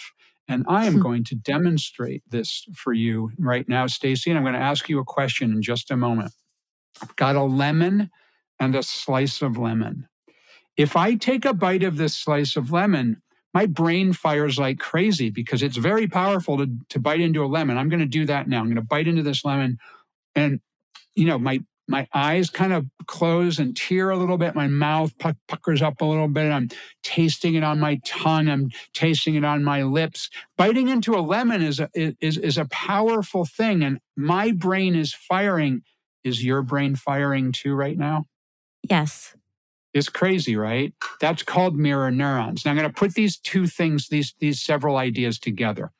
And 0.48 0.64
I 0.68 0.86
am 0.86 0.94
hmm. 0.94 1.00
going 1.00 1.24
to 1.24 1.34
demonstrate 1.34 2.22
this 2.28 2.66
for 2.74 2.92
you 2.92 3.30
right 3.38 3.68
now, 3.68 3.86
Stacy. 3.86 4.30
And 4.30 4.38
I'm 4.38 4.44
going 4.44 4.54
to 4.54 4.60
ask 4.60 4.88
you 4.88 4.98
a 4.98 5.04
question 5.04 5.52
in 5.52 5.62
just 5.62 5.90
a 5.90 5.96
moment. 5.96 6.32
I've 7.00 7.14
got 7.16 7.36
a 7.36 7.42
lemon 7.42 8.10
and 8.58 8.74
a 8.74 8.82
slice 8.82 9.42
of 9.42 9.56
lemon. 9.56 10.08
If 10.76 10.96
I 10.96 11.14
take 11.14 11.44
a 11.44 11.54
bite 11.54 11.82
of 11.82 11.96
this 11.96 12.14
slice 12.16 12.56
of 12.56 12.72
lemon, 12.72 13.22
my 13.52 13.66
brain 13.66 14.12
fires 14.12 14.58
like 14.58 14.78
crazy 14.78 15.30
because 15.30 15.62
it's 15.62 15.76
very 15.76 16.06
powerful 16.06 16.58
to, 16.58 16.68
to 16.88 16.98
bite 16.98 17.20
into 17.20 17.44
a 17.44 17.46
lemon. 17.46 17.78
I'm 17.78 17.88
going 17.88 18.00
to 18.00 18.06
do 18.06 18.24
that 18.26 18.48
now. 18.48 18.60
I'm 18.60 18.66
going 18.66 18.76
to 18.76 18.82
bite 18.82 19.08
into 19.08 19.22
this 19.22 19.44
lemon 19.44 19.78
and, 20.34 20.60
you 21.14 21.26
know, 21.26 21.38
my, 21.38 21.60
my 21.88 22.06
eyes 22.14 22.48
kind 22.50 22.72
of 22.72 22.86
close 23.06 23.58
and 23.58 23.76
tear 23.76 24.10
a 24.10 24.16
little 24.16 24.38
bit. 24.38 24.54
My 24.54 24.68
mouth 24.68 25.12
puckers 25.48 25.82
up 25.82 26.00
a 26.00 26.04
little 26.04 26.28
bit. 26.28 26.52
I'm 26.52 26.68
tasting 27.02 27.56
it 27.56 27.64
on 27.64 27.80
my 27.80 28.00
tongue. 28.04 28.48
I'm 28.48 28.70
tasting 28.92 29.34
it 29.34 29.44
on 29.44 29.64
my 29.64 29.82
lips. 29.82 30.30
Biting 30.56 30.86
into 30.86 31.16
a 31.16 31.20
lemon 31.20 31.62
is 31.62 31.80
a, 31.80 31.90
is, 31.94 32.38
is 32.38 32.56
a 32.56 32.66
powerful 32.66 33.44
thing. 33.44 33.82
And 33.82 33.98
my 34.16 34.52
brain 34.52 34.94
is 34.94 35.12
firing. 35.12 35.82
Is 36.22 36.44
your 36.44 36.62
brain 36.62 36.94
firing 36.94 37.50
too 37.50 37.74
right 37.74 37.98
now? 37.98 38.26
Yes 38.88 39.34
is 39.92 40.08
crazy, 40.08 40.56
right? 40.56 40.94
That's 41.20 41.42
called 41.42 41.76
mirror 41.76 42.10
neurons. 42.10 42.64
Now 42.64 42.70
I'm 42.70 42.76
going 42.76 42.88
to 42.88 42.94
put 42.94 43.14
these 43.14 43.38
two 43.38 43.66
things, 43.66 44.08
these 44.08 44.34
these 44.38 44.62
several 44.62 44.96
ideas 44.96 45.38
together. 45.38 45.90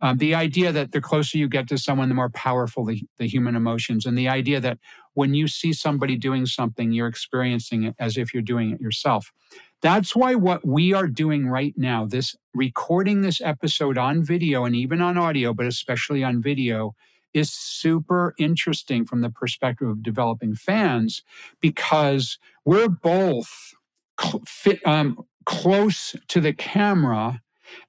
Um, 0.00 0.18
the 0.18 0.34
idea 0.34 0.72
that 0.72 0.90
the 0.90 1.00
closer 1.00 1.38
you 1.38 1.48
get 1.48 1.68
to 1.68 1.78
someone, 1.78 2.08
the 2.08 2.14
more 2.16 2.30
powerful 2.30 2.84
the, 2.84 3.02
the 3.18 3.28
human 3.28 3.54
emotions, 3.54 4.04
and 4.04 4.18
the 4.18 4.28
idea 4.28 4.58
that 4.60 4.78
when 5.14 5.32
you 5.32 5.46
see 5.46 5.72
somebody 5.72 6.16
doing 6.16 6.44
something, 6.44 6.90
you're 6.90 7.06
experiencing 7.06 7.84
it 7.84 7.94
as 8.00 8.16
if 8.16 8.34
you're 8.34 8.42
doing 8.42 8.70
it 8.72 8.80
yourself. 8.80 9.32
That's 9.80 10.16
why 10.16 10.34
what 10.34 10.66
we 10.66 10.92
are 10.92 11.06
doing 11.06 11.46
right 11.46 11.74
now, 11.76 12.06
this 12.06 12.34
recording 12.54 13.22
this 13.22 13.40
episode 13.40 13.96
on 13.96 14.24
video 14.24 14.64
and 14.64 14.74
even 14.74 15.00
on 15.00 15.18
audio, 15.18 15.54
but 15.54 15.66
especially 15.66 16.24
on 16.24 16.42
video, 16.42 16.94
is 17.34 17.52
super 17.52 18.34
interesting 18.38 19.04
from 19.04 19.20
the 19.20 19.30
perspective 19.30 19.88
of 19.88 20.02
developing 20.02 20.54
fans 20.54 21.22
because 21.60 22.38
we're 22.64 22.88
both 22.88 23.74
cl- 24.20 24.42
fit, 24.46 24.86
um, 24.86 25.18
close 25.44 26.14
to 26.28 26.40
the 26.40 26.52
camera 26.52 27.40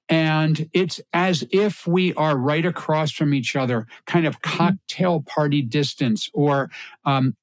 and 0.10 0.70
it's 0.74 1.02
as 1.14 1.46
if 1.52 1.88
we 1.88 2.14
are 2.16 2.38
right 2.38 2.66
across 2.66 3.12
from 3.12 3.34
each 3.34 3.56
other, 3.56 3.88
kind 4.06 4.26
of 4.26 4.40
mm-hmm. 4.42 4.58
cocktail 4.58 5.22
party 5.22 5.62
distance 5.62 6.30
or 6.34 6.70
um, 7.06 7.36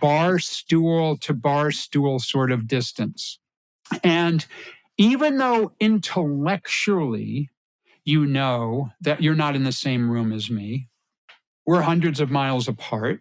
bar 0.00 0.38
stool 0.38 1.16
to 1.18 1.32
bar 1.32 1.70
stool 1.70 2.18
sort 2.18 2.50
of 2.50 2.66
distance. 2.66 3.38
And 4.02 4.44
even 4.96 5.38
though 5.38 5.72
intellectually 5.80 7.50
you 8.04 8.26
know 8.26 8.90
that 9.00 9.22
you're 9.22 9.34
not 9.34 9.54
in 9.54 9.64
the 9.64 9.72
same 9.72 10.10
room 10.10 10.32
as 10.32 10.50
me, 10.50 10.88
we're 11.68 11.82
hundreds 11.82 12.18
of 12.18 12.30
miles 12.30 12.66
apart. 12.66 13.20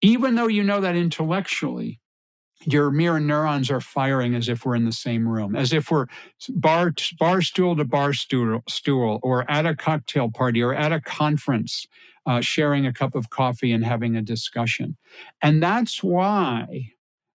Even 0.00 0.36
though 0.36 0.46
you 0.46 0.62
know 0.62 0.80
that 0.80 0.94
intellectually, 0.94 2.00
your 2.64 2.92
mirror 2.92 3.18
neurons 3.18 3.72
are 3.72 3.80
firing 3.80 4.36
as 4.36 4.48
if 4.48 4.64
we're 4.64 4.76
in 4.76 4.84
the 4.84 4.92
same 4.92 5.26
room, 5.26 5.56
as 5.56 5.72
if 5.72 5.90
we're 5.90 6.06
bar, 6.50 6.92
bar 7.18 7.42
stool 7.42 7.74
to 7.74 7.84
bar 7.84 8.12
stool, 8.12 8.62
stool, 8.68 9.18
or 9.24 9.50
at 9.50 9.66
a 9.66 9.74
cocktail 9.74 10.30
party 10.30 10.62
or 10.62 10.72
at 10.72 10.92
a 10.92 11.00
conference, 11.00 11.88
uh, 12.24 12.40
sharing 12.40 12.86
a 12.86 12.92
cup 12.92 13.16
of 13.16 13.30
coffee 13.30 13.72
and 13.72 13.84
having 13.84 14.14
a 14.14 14.22
discussion. 14.22 14.96
And 15.42 15.60
that's 15.60 16.04
why 16.04 16.92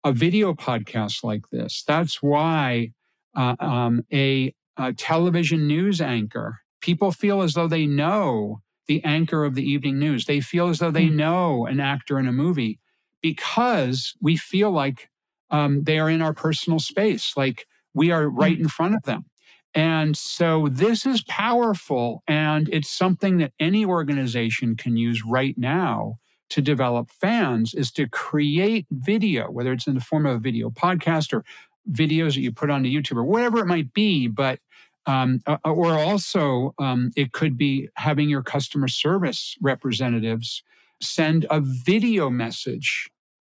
a 0.05 0.12
video 0.12 0.53
podcast 0.53 1.25
like 1.25 1.49
this, 1.51 1.85
that's 1.88 2.23
why 2.23 2.93
uh, 3.35 3.57
um, 3.59 4.05
a, 4.12 4.55
a 4.77 4.93
television 4.93 5.66
news 5.66 6.03
anchor, 6.03 6.59
people 6.83 7.12
feel 7.12 7.40
as 7.40 7.55
though 7.55 7.69
they 7.69 7.87
know 7.87 8.61
the 8.90 9.05
anchor 9.05 9.44
of 9.44 9.55
the 9.55 9.62
evening 9.62 10.00
news. 10.00 10.24
They 10.24 10.40
feel 10.40 10.68
as 10.68 10.81
though 10.81 10.90
they 10.90 11.07
hmm. 11.07 11.16
know 11.16 11.66
an 11.66 11.79
actor 11.79 12.18
in 12.18 12.26
a 12.26 12.33
movie 12.33 12.81
because 13.22 14.14
we 14.20 14.37
feel 14.37 14.72
like 14.72 15.09
um, 15.53 15.85
they 15.85 16.00
are 16.00 16.11
in 16.11 16.20
our 16.20 16.35
personal 16.35 16.81
space, 16.81 17.35
like 17.37 17.68
we 17.94 18.11
are 18.11 18.29
right 18.29 18.59
in 18.59 18.66
front 18.66 18.96
of 18.96 19.05
them. 19.05 19.26
And 19.74 20.16
so 20.16 20.66
this 20.68 21.07
is 21.07 21.22
powerful, 21.22 22.24
and 22.26 22.68
it's 22.72 22.90
something 22.90 23.38
that 23.38 23.53
any 23.61 23.85
organization 23.85 24.74
can 24.74 24.96
use 24.96 25.22
right 25.24 25.57
now 25.57 26.16
to 26.48 26.61
develop 26.61 27.11
fans 27.12 27.74
is 27.74 27.92
to 27.92 28.09
create 28.09 28.87
video, 28.90 29.53
whether 29.53 29.72
it's 29.72 29.87
in 29.87 29.94
the 29.94 30.00
form 30.00 30.26
of 30.26 30.35
a 30.35 30.40
video 30.40 30.68
podcast 30.68 31.33
or 31.33 31.44
videos 31.88 32.35
that 32.35 32.40
you 32.40 32.50
put 32.50 32.70
onto 32.70 32.90
YouTube 32.90 33.18
or 33.18 33.24
whatever 33.24 33.61
it 33.61 33.66
might 33.66 33.92
be. 33.94 34.26
But 34.26 34.59
um, 35.07 35.43
or 35.65 35.93
also, 35.93 36.75
um, 36.79 37.11
it 37.17 37.33
could 37.33 37.57
be 37.57 37.89
having 37.95 38.29
your 38.29 38.43
customer 38.43 38.89
service 38.89 39.57
representatives 39.61 40.63
send 41.01 41.47
a 41.51 41.61
video 41.61 42.29
message 42.29 43.11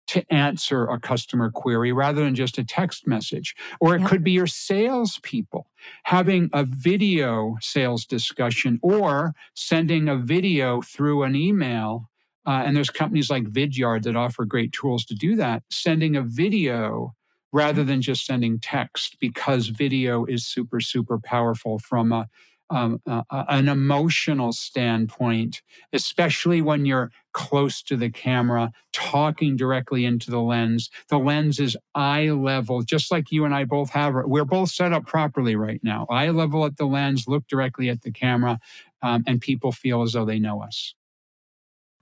to 0.09 0.25
answer 0.33 0.85
a 0.85 1.01
customer 1.01 1.51
query 1.51 1.93
rather 1.93 2.23
than 2.23 2.35
just 2.35 2.59
a 2.59 2.65
text 2.65 3.07
message. 3.07 3.55
Or 3.81 3.97
it 3.97 4.01
yep. 4.01 4.09
could 4.09 4.25
be 4.25 4.33
your 4.33 4.47
salespeople 4.47 5.67
having 6.05 6.51
a 6.53 6.65
video 6.65 7.57
sales 7.61 8.05
discussion 8.05 8.79
or 8.83 9.35
sending 9.55 10.09
a 10.09 10.17
video 10.17 10.81
through 10.83 11.25
an 11.25 11.35
email. 11.35 12.09
Uh, 12.47 12.63
and 12.65 12.77
there's 12.77 12.91
companies 12.91 13.31
like 13.31 13.45
Vidyard 13.45 14.05
that 14.05 14.15
offer 14.15 14.45
great 14.45 14.73
tools 14.73 15.05
to 15.07 15.15
do 15.15 15.35
that, 15.37 15.65
sending 15.71 16.15
a 16.15 16.23
video 16.23 17.15
rather 17.57 17.83
than 17.83 18.03
just 18.03 18.27
sending 18.27 18.59
text 18.61 19.16
because 19.19 19.69
video 19.69 20.27
is 20.27 20.47
super, 20.47 20.79
super 20.79 21.19
powerful 21.19 21.79
from 21.79 22.12
a 22.12 22.29
um, 22.69 23.01
uh, 23.07 23.23
an 23.31 23.69
emotional 23.69 24.53
standpoint, 24.53 25.62
especially 25.92 26.61
when 26.61 26.85
you're 26.85 27.12
close 27.33 27.81
to 27.85 27.97
the 27.97 28.11
camera, 28.11 28.73
talking 28.92 29.57
directly 29.57 30.05
into 30.05 30.33
the 30.33 30.40
lens. 30.40 30.90
The 31.09 31.19
lens 31.19 31.61
is 31.61 31.77
eye 31.95 32.31
level, 32.31 32.83
just 32.83 33.12
like 33.12 33.31
you 33.31 33.45
and 33.45 33.55
I 33.55 33.64
both 33.64 33.90
have. 33.90 34.14
We're 34.25 34.45
both 34.45 34.71
set 34.71 34.92
up 34.92 35.07
properly 35.07 35.55
right 35.55 35.81
now. 35.85 36.07
Eye 36.11 36.31
level 36.31 36.66
at 36.66 36.77
the 36.77 36.87
lens, 36.87 37.27
look 37.29 37.47
directly 37.47 37.88
at 37.88 38.03
the 38.03 38.11
camera, 38.11 38.59
um, 39.01 39.23
and 39.29 39.40
people 39.40 39.71
feel 39.71 40.03
as 40.03 40.14
though 40.14 40.25
they 40.25 40.40
know 40.40 40.61
us. 40.61 40.97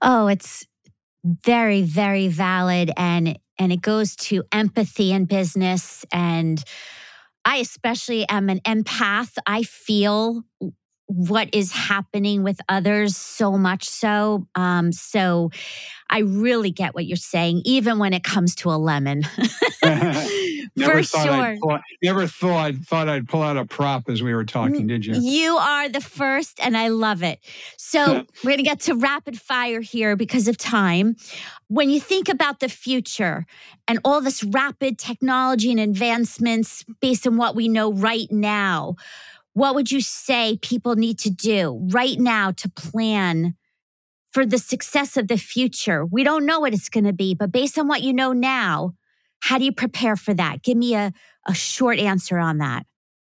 Oh, 0.00 0.28
it's 0.28 0.66
very, 1.24 1.82
very 1.82 2.28
valid, 2.28 2.90
and 2.96 3.38
and 3.58 3.72
it 3.72 3.82
goes 3.82 4.16
to 4.16 4.44
empathy 4.52 5.12
in 5.12 5.24
business 5.24 6.04
and 6.12 6.62
I 7.44 7.58
especially 7.58 8.26
am 8.28 8.48
an 8.48 8.60
empath. 8.60 9.36
I 9.46 9.64
feel 9.64 10.44
what 11.06 11.54
is 11.54 11.70
happening 11.72 12.42
with 12.42 12.60
others 12.68 13.16
so 13.16 13.52
much 13.58 13.84
so. 13.84 14.46
Um, 14.54 14.92
so 14.92 15.50
I 16.10 16.20
really 16.20 16.70
get 16.70 16.94
what 16.94 17.06
you're 17.06 17.16
saying, 17.16 17.62
even 17.64 17.98
when 17.98 18.12
it 18.12 18.24
comes 18.24 18.54
to 18.56 18.70
a 18.70 18.76
lemon. 18.78 19.22
never 20.76 21.02
For 21.02 21.02
sure. 21.02 21.56
Pull, 21.60 21.78
never 22.02 22.26
thought 22.26 22.74
thought 22.86 23.08
I'd 23.08 23.28
pull 23.28 23.42
out 23.42 23.56
a 23.56 23.64
prop 23.64 24.08
as 24.08 24.22
we 24.22 24.34
were 24.34 24.44
talking, 24.44 24.86
did 24.86 25.04
you? 25.04 25.14
You 25.18 25.56
are 25.56 25.88
the 25.88 26.00
first, 26.00 26.58
and 26.60 26.76
I 26.76 26.88
love 26.88 27.22
it. 27.22 27.40
So 27.76 28.24
we're 28.44 28.50
going 28.50 28.58
to 28.58 28.62
get 28.62 28.80
to 28.80 28.94
rapid 28.94 29.40
fire 29.40 29.80
here 29.80 30.16
because 30.16 30.48
of 30.48 30.56
time. 30.56 31.16
When 31.68 31.90
you 31.90 32.00
think 32.00 32.28
about 32.28 32.60
the 32.60 32.68
future 32.68 33.46
and 33.88 33.98
all 34.04 34.20
this 34.20 34.42
rapid 34.44 34.98
technology 34.98 35.70
and 35.70 35.80
advancements 35.80 36.84
based 37.00 37.26
on 37.26 37.36
what 37.36 37.54
we 37.54 37.68
know 37.68 37.92
right 37.92 38.30
now, 38.30 38.96
what 39.54 39.74
would 39.76 39.90
you 39.90 40.00
say 40.00 40.58
people 40.60 40.96
need 40.96 41.18
to 41.20 41.30
do 41.30 41.80
right 41.90 42.18
now 42.18 42.50
to 42.50 42.68
plan 42.68 43.54
for 44.32 44.44
the 44.44 44.58
success 44.58 45.16
of 45.16 45.28
the 45.28 45.38
future? 45.38 46.04
We 46.04 46.24
don't 46.24 46.44
know 46.44 46.60
what 46.60 46.74
it's 46.74 46.88
going 46.88 47.04
to 47.04 47.12
be, 47.12 47.34
but 47.34 47.52
based 47.52 47.78
on 47.78 47.88
what 47.88 48.02
you 48.02 48.12
know 48.12 48.32
now, 48.32 48.94
how 49.40 49.58
do 49.58 49.64
you 49.64 49.72
prepare 49.72 50.16
for 50.16 50.34
that? 50.34 50.62
Give 50.62 50.76
me 50.76 50.94
a, 50.94 51.12
a 51.46 51.54
short 51.54 51.98
answer 51.98 52.38
on 52.38 52.58
that. 52.58 52.84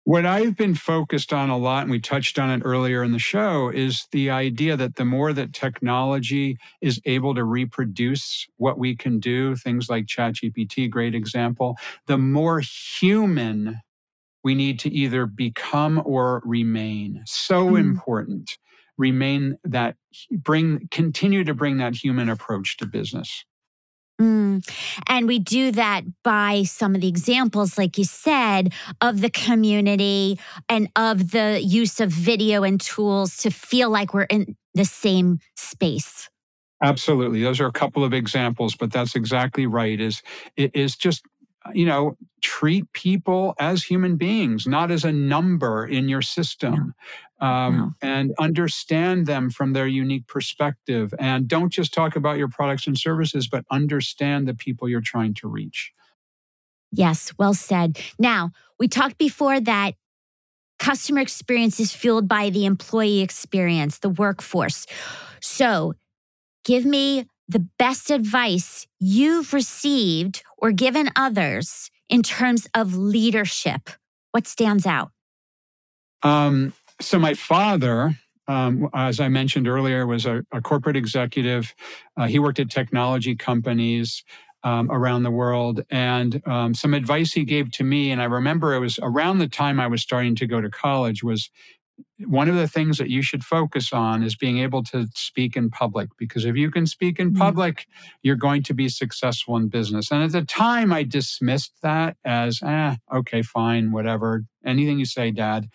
What 0.04 0.26
I've 0.26 0.56
been 0.56 0.74
focused 0.74 1.32
on 1.32 1.48
a 1.48 1.56
lot, 1.56 1.82
and 1.82 1.90
we 1.90 1.98
touched 1.98 2.38
on 2.38 2.50
it 2.50 2.62
earlier 2.62 3.02
in 3.02 3.12
the 3.12 3.18
show, 3.18 3.70
is 3.70 4.06
the 4.12 4.30
idea 4.30 4.76
that 4.76 4.96
the 4.96 5.04
more 5.04 5.32
that 5.32 5.54
technology 5.54 6.58
is 6.82 7.00
able 7.06 7.34
to 7.34 7.44
reproduce 7.44 8.46
what 8.56 8.78
we 8.78 8.96
can 8.96 9.18
do, 9.18 9.56
things 9.56 9.88
like 9.88 10.04
ChatGPT, 10.04 10.90
great 10.90 11.14
example, 11.14 11.76
the 12.06 12.18
more 12.18 12.60
human 12.60 13.80
we 14.44 14.54
need 14.54 14.78
to 14.80 14.92
either 14.92 15.26
become 15.26 16.00
or 16.04 16.42
remain. 16.44 17.22
So 17.26 17.70
mm. 17.70 17.80
important. 17.80 18.58
Remain 18.96 19.58
that, 19.64 19.96
bring, 20.30 20.86
continue 20.92 21.42
to 21.44 21.54
bring 21.54 21.78
that 21.78 21.96
human 21.96 22.28
approach 22.28 22.76
to 22.76 22.86
business. 22.86 23.44
Mm. 24.20 24.64
And 25.08 25.26
we 25.26 25.40
do 25.40 25.72
that 25.72 26.02
by 26.22 26.62
some 26.62 26.94
of 26.94 27.00
the 27.00 27.08
examples, 27.08 27.76
like 27.76 27.98
you 27.98 28.04
said, 28.04 28.72
of 29.00 29.20
the 29.20 29.30
community 29.30 30.38
and 30.68 30.88
of 30.94 31.32
the 31.32 31.60
use 31.60 31.98
of 31.98 32.10
video 32.10 32.62
and 32.62 32.80
tools 32.80 33.36
to 33.38 33.50
feel 33.50 33.90
like 33.90 34.14
we're 34.14 34.22
in 34.22 34.56
the 34.74 34.84
same 34.84 35.40
space. 35.56 36.28
Absolutely. 36.82 37.42
Those 37.42 37.60
are 37.60 37.66
a 37.66 37.72
couple 37.72 38.04
of 38.04 38.12
examples, 38.12 38.74
but 38.76 38.92
that's 38.92 39.14
exactly 39.14 39.66
right. 39.66 39.98
Is 39.98 40.22
it 40.56 40.70
is 40.74 40.96
just 40.96 41.24
you 41.72 41.86
know, 41.86 42.16
treat 42.42 42.92
people 42.92 43.54
as 43.58 43.82
human 43.82 44.16
beings, 44.16 44.66
not 44.66 44.90
as 44.90 45.04
a 45.04 45.12
number 45.12 45.86
in 45.86 46.08
your 46.08 46.22
system, 46.22 46.94
yeah. 47.40 47.66
Um, 47.66 47.96
yeah. 48.02 48.08
and 48.08 48.34
understand 48.38 49.26
them 49.26 49.50
from 49.50 49.72
their 49.72 49.86
unique 49.86 50.26
perspective. 50.26 51.12
And 51.18 51.48
don't 51.48 51.72
just 51.72 51.92
talk 51.92 52.16
about 52.16 52.38
your 52.38 52.48
products 52.48 52.86
and 52.86 52.96
services, 52.96 53.48
but 53.48 53.64
understand 53.70 54.46
the 54.46 54.54
people 54.54 54.88
you're 54.88 55.00
trying 55.00 55.34
to 55.34 55.48
reach. 55.48 55.92
Yes, 56.92 57.32
well 57.38 57.54
said. 57.54 57.98
Now, 58.18 58.50
we 58.78 58.88
talked 58.88 59.18
before 59.18 59.60
that 59.60 59.94
customer 60.78 61.20
experience 61.20 61.80
is 61.80 61.92
fueled 61.92 62.28
by 62.28 62.50
the 62.50 62.66
employee 62.66 63.20
experience, 63.20 63.98
the 63.98 64.10
workforce. 64.10 64.86
So, 65.40 65.94
give 66.64 66.84
me 66.84 67.26
the 67.48 67.66
best 67.78 68.10
advice 68.10 68.86
you've 68.98 69.52
received 69.52 70.42
or 70.58 70.72
given 70.72 71.10
others 71.16 71.90
in 72.08 72.22
terms 72.22 72.66
of 72.74 72.94
leadership? 72.94 73.90
What 74.32 74.46
stands 74.46 74.86
out? 74.86 75.10
Um, 76.22 76.72
so, 77.00 77.18
my 77.18 77.34
father, 77.34 78.18
um, 78.48 78.88
as 78.94 79.20
I 79.20 79.28
mentioned 79.28 79.68
earlier, 79.68 80.06
was 80.06 80.26
a, 80.26 80.42
a 80.52 80.60
corporate 80.60 80.96
executive. 80.96 81.74
Uh, 82.16 82.26
he 82.26 82.38
worked 82.38 82.60
at 82.60 82.70
technology 82.70 83.34
companies. 83.34 84.24
Um, 84.66 84.90
around 84.90 85.24
the 85.24 85.30
world. 85.30 85.84
And 85.90 86.40
um, 86.48 86.72
some 86.72 86.94
advice 86.94 87.34
he 87.34 87.44
gave 87.44 87.70
to 87.72 87.84
me, 87.84 88.12
and 88.12 88.22
I 88.22 88.24
remember 88.24 88.72
it 88.72 88.78
was 88.78 88.98
around 89.02 89.36
the 89.36 89.46
time 89.46 89.78
I 89.78 89.86
was 89.86 90.00
starting 90.00 90.34
to 90.36 90.46
go 90.46 90.62
to 90.62 90.70
college, 90.70 91.22
was 91.22 91.50
one 92.20 92.48
of 92.48 92.54
the 92.54 92.68
things 92.68 92.98
that 92.98 93.10
you 93.10 93.22
should 93.22 93.44
focus 93.44 93.92
on 93.92 94.22
is 94.22 94.36
being 94.36 94.58
able 94.58 94.82
to 94.84 95.08
speak 95.14 95.56
in 95.56 95.70
public 95.70 96.08
because 96.16 96.44
if 96.44 96.54
you 96.56 96.70
can 96.70 96.86
speak 96.86 97.18
in 97.18 97.30
mm-hmm. 97.30 97.38
public 97.38 97.86
you're 98.22 98.36
going 98.36 98.62
to 98.62 98.74
be 98.74 98.88
successful 98.88 99.56
in 99.56 99.68
business 99.68 100.10
and 100.10 100.22
at 100.22 100.32
the 100.32 100.42
time 100.42 100.92
i 100.92 101.02
dismissed 101.02 101.72
that 101.82 102.16
as 102.24 102.60
eh, 102.62 102.94
okay 103.12 103.42
fine 103.42 103.90
whatever 103.90 104.44
anything 104.64 104.98
you 104.98 105.04
say 105.04 105.30
dad 105.30 105.68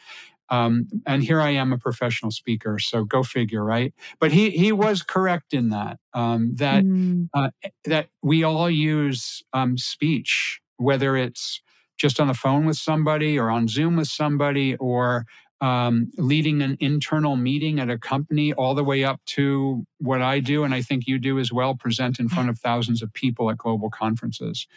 um, 0.49 0.87
and 1.05 1.23
here 1.23 1.41
i 1.41 1.49
am 1.49 1.73
a 1.73 1.77
professional 1.77 2.31
speaker 2.31 2.79
so 2.79 3.03
go 3.03 3.21
figure 3.21 3.63
right 3.63 3.93
but 4.19 4.31
he 4.31 4.51
he 4.51 4.71
was 4.71 5.03
correct 5.03 5.53
in 5.53 5.69
that 5.69 5.99
um, 6.13 6.55
that 6.55 6.83
mm. 6.83 7.27
uh, 7.33 7.49
that 7.83 8.07
we 8.21 8.43
all 8.43 8.69
use 8.69 9.43
um, 9.51 9.77
speech 9.77 10.61
whether 10.77 11.17
it's 11.17 11.61
just 11.97 12.21
on 12.21 12.27
the 12.27 12.33
phone 12.33 12.65
with 12.65 12.77
somebody 12.77 13.37
or 13.37 13.49
on 13.49 13.67
zoom 13.67 13.97
with 13.97 14.07
somebody 14.07 14.77
or 14.77 15.25
um, 15.61 16.11
leading 16.17 16.61
an 16.61 16.77
internal 16.79 17.35
meeting 17.35 17.79
at 17.79 17.89
a 17.89 17.97
company, 17.97 18.53
all 18.53 18.75
the 18.75 18.83
way 18.83 19.03
up 19.03 19.19
to 19.25 19.85
what 19.99 20.21
I 20.21 20.39
do, 20.39 20.63
and 20.63 20.73
I 20.73 20.81
think 20.81 21.07
you 21.07 21.19
do 21.19 21.39
as 21.39 21.51
well, 21.51 21.75
present 21.75 22.19
in 22.19 22.29
front 22.29 22.49
of 22.49 22.59
thousands 22.59 23.01
of 23.01 23.13
people 23.13 23.49
at 23.49 23.57
global 23.57 23.89
conferences. 23.89 24.67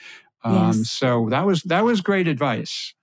Um, 0.45 0.79
yes. 0.79 0.90
So 0.90 1.29
that 1.31 1.47
was 1.47 1.62
that 1.62 1.85
was 1.85 2.01
great 2.01 2.27
advice. 2.27 2.95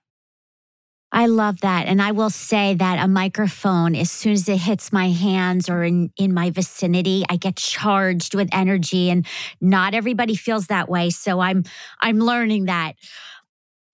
I 1.12 1.26
love 1.26 1.60
that. 1.62 1.86
And 1.86 2.00
I 2.00 2.12
will 2.12 2.30
say 2.30 2.74
that 2.74 3.04
a 3.04 3.08
microphone, 3.08 3.96
as 3.96 4.10
soon 4.12 4.32
as 4.32 4.48
it 4.48 4.58
hits 4.58 4.92
my 4.92 5.10
hands 5.10 5.68
or 5.68 5.82
in, 5.82 6.12
in 6.16 6.32
my 6.32 6.50
vicinity, 6.50 7.24
I 7.28 7.36
get 7.36 7.56
charged 7.56 8.34
with 8.34 8.48
energy. 8.52 9.10
And 9.10 9.26
not 9.60 9.94
everybody 9.94 10.36
feels 10.36 10.68
that 10.68 10.88
way. 10.88 11.10
So 11.10 11.40
I'm 11.40 11.64
I'm 12.00 12.18
learning 12.18 12.66
that. 12.66 12.94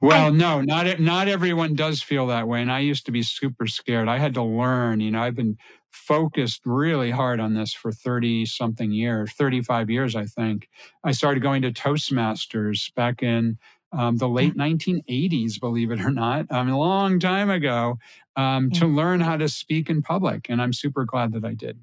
Well, 0.01 0.31
no, 0.31 0.61
not 0.61 1.01
not 1.01 1.27
everyone 1.27 1.75
does 1.75 2.03
feel 2.03 2.27
that 2.27 2.47
way, 2.47 2.61
and 2.61 2.71
I 2.71 2.81
used 2.81 3.07
to 3.07 3.13
be 3.13 3.23
super 3.23 3.67
scared. 3.67 4.09
I 4.09 4.19
had 4.19 4.35
to 4.35 4.43
learn. 4.43 5.01
You 5.01 5.11
know, 5.11 5.23
I've 5.23 5.35
been 5.35 5.57
focused 5.97 6.61
really 6.67 7.11
hard 7.11 7.41
on 7.41 7.55
this 7.55 7.73
for 7.73 7.91
30 7.91 8.45
something 8.45 8.93
years 8.93 9.33
35 9.33 9.89
years 9.89 10.15
i 10.15 10.25
think 10.25 10.69
i 11.05 11.11
started 11.11 11.43
going 11.43 11.63
to 11.63 11.73
toastmasters 11.73 12.95
back 12.95 13.23
in 13.23 13.57
um, 13.93 14.19
the 14.19 14.29
late 14.29 14.55
1980s 14.57 15.59
believe 15.59 15.91
it 15.91 16.01
or 16.03 16.11
not 16.11 16.45
um, 16.51 16.69
a 16.69 16.79
long 16.79 17.19
time 17.19 17.49
ago 17.49 17.99
um, 18.37 18.71
to 18.73 18.87
learn 18.87 19.21
how 19.21 19.39
to 19.39 19.49
speak 19.49 19.89
in 19.89 20.03
public 20.03 20.51
and 20.51 20.61
i'm 20.61 20.73
super 20.73 21.05
glad 21.05 21.33
that 21.33 21.47
i 21.47 21.55
did 21.55 21.79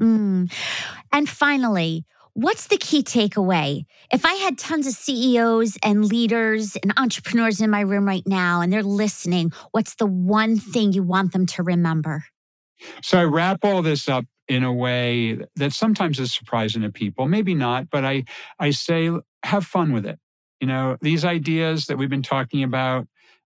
mm. 0.00 0.50
and 1.12 1.28
finally 1.28 2.06
What's 2.34 2.68
the 2.68 2.78
key 2.78 3.02
takeaway? 3.02 3.84
If 4.10 4.24
I 4.24 4.32
had 4.34 4.56
tons 4.56 4.86
of 4.86 4.94
CEOs 4.94 5.76
and 5.82 6.02
leaders 6.02 6.76
and 6.76 6.92
entrepreneurs 6.96 7.60
in 7.60 7.68
my 7.68 7.80
room 7.80 8.06
right 8.06 8.26
now 8.26 8.62
and 8.62 8.72
they're 8.72 8.82
listening, 8.82 9.52
what's 9.72 9.96
the 9.96 10.06
one 10.06 10.58
thing 10.58 10.94
you 10.94 11.02
want 11.02 11.32
them 11.32 11.44
to 11.46 11.62
remember? 11.62 12.24
So 13.02 13.18
I 13.18 13.24
wrap 13.24 13.64
all 13.64 13.82
this 13.82 14.08
up 14.08 14.24
in 14.48 14.64
a 14.64 14.72
way 14.72 15.40
that 15.56 15.72
sometimes 15.72 16.18
is 16.18 16.32
surprising 16.32 16.82
to 16.82 16.90
people, 16.90 17.28
maybe 17.28 17.54
not, 17.54 17.90
but 17.90 18.04
I 18.04 18.24
I 18.58 18.70
say 18.70 19.10
have 19.44 19.66
fun 19.66 19.92
with 19.92 20.06
it. 20.06 20.18
You 20.58 20.68
know, 20.68 20.96
these 21.02 21.26
ideas 21.26 21.86
that 21.86 21.98
we've 21.98 22.10
been 22.10 22.22
talking 22.22 22.62
about, 22.62 23.06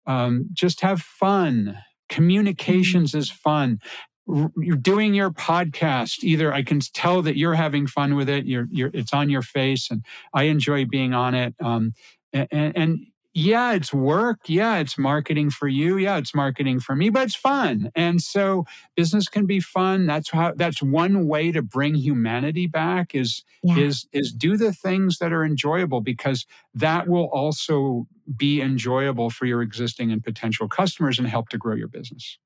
um, 0.06 0.48
just 0.52 0.80
have 0.80 1.00
fun. 1.00 1.78
Communications 2.08 3.10
mm-hmm. 3.10 3.18
is 3.18 3.30
fun 3.30 3.78
you're 4.26 4.76
doing 4.76 5.14
your 5.14 5.30
podcast. 5.30 6.22
Either 6.22 6.52
i 6.52 6.62
can 6.62 6.80
tell 6.80 7.22
that 7.22 7.36
you're 7.36 7.54
having 7.54 7.86
fun 7.86 8.14
with 8.14 8.28
it 8.28 8.46
you're, 8.46 8.68
you're 8.70 8.90
it's 8.94 9.12
on 9.12 9.28
your 9.30 9.42
face 9.42 9.90
and 9.90 10.04
i 10.34 10.44
enjoy 10.44 10.84
being 10.84 11.12
on 11.12 11.34
it 11.34 11.54
um, 11.60 11.92
and, 12.32 12.76
and, 12.76 13.06
yeah 13.34 13.72
it's 13.72 13.94
work. 13.94 14.40
Yeah 14.46 14.76
it's 14.78 14.98
marketing 14.98 15.50
for 15.50 15.68
you. 15.68 15.96
Yeah 15.96 16.18
it's 16.18 16.34
marketing 16.34 16.80
for 16.80 16.94
me 16.94 17.08
but 17.08 17.22
it's 17.22 17.34
fun. 17.34 17.90
And 17.94 18.20
so 18.20 18.66
business 18.94 19.28
can 19.28 19.46
be 19.46 19.60
fun. 19.60 20.06
That's 20.06 20.30
how 20.30 20.52
that's 20.54 20.82
one 20.82 21.26
way 21.26 21.50
to 21.52 21.62
bring 21.62 21.94
humanity 21.94 22.66
back 22.66 23.14
is 23.14 23.42
yeah. 23.62 23.78
is 23.78 24.06
is 24.12 24.32
do 24.32 24.56
the 24.56 24.72
things 24.72 25.18
that 25.18 25.32
are 25.32 25.44
enjoyable 25.44 26.00
because 26.00 26.46
that 26.74 27.08
will 27.08 27.30
also 27.32 28.06
be 28.36 28.60
enjoyable 28.60 29.30
for 29.30 29.46
your 29.46 29.62
existing 29.62 30.12
and 30.12 30.22
potential 30.22 30.68
customers 30.68 31.18
and 31.18 31.26
help 31.26 31.48
to 31.48 31.58
grow 31.58 31.74
your 31.74 31.88
business 31.88 32.38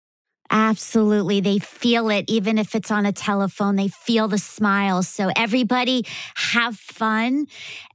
Absolutely. 0.51 1.41
They 1.41 1.59
feel 1.59 2.09
it, 2.11 2.25
even 2.29 2.59
if 2.59 2.75
it's 2.75 2.91
on 2.91 3.07
a 3.07 3.13
telephone, 3.13 3.77
they 3.77 3.89
feel 3.89 4.29
the 4.29 4.39
smile. 4.39 5.03
So, 5.03 5.31
everybody 5.37 6.05
have 6.35 6.77
fun. 6.77 7.47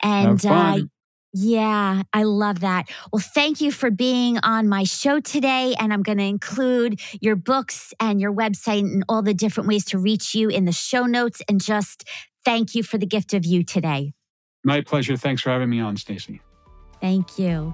And, 0.01 0.27
have 0.27 0.41
fun. 0.41 0.81
Uh, 0.81 0.85
yeah, 1.33 2.03
I 2.11 2.23
love 2.23 2.59
that. 2.59 2.89
Well, 3.11 3.21
thank 3.21 3.61
you 3.61 3.71
for 3.71 3.89
being 3.89 4.37
on 4.43 4.67
my 4.67 4.83
show 4.83 5.19
today. 5.21 5.75
And 5.79 5.93
I'm 5.93 6.03
going 6.03 6.17
to 6.17 6.25
include 6.25 6.99
your 7.21 7.37
books 7.37 7.93
and 7.99 8.19
your 8.19 8.33
website 8.33 8.81
and 8.81 9.03
all 9.07 9.21
the 9.21 9.33
different 9.33 9.69
ways 9.69 9.85
to 9.85 9.97
reach 9.97 10.35
you 10.35 10.49
in 10.49 10.65
the 10.65 10.73
show 10.73 11.05
notes. 11.05 11.41
And 11.47 11.61
just 11.63 12.03
thank 12.43 12.75
you 12.75 12.83
for 12.83 12.97
the 12.97 13.05
gift 13.05 13.33
of 13.33 13.45
you 13.45 13.63
today. 13.63 14.13
My 14.63 14.81
pleasure. 14.81 15.15
Thanks 15.15 15.41
for 15.41 15.49
having 15.51 15.69
me 15.69 15.79
on, 15.79 15.95
Stacy. 15.95 16.41
Thank 16.99 17.39
you. 17.39 17.73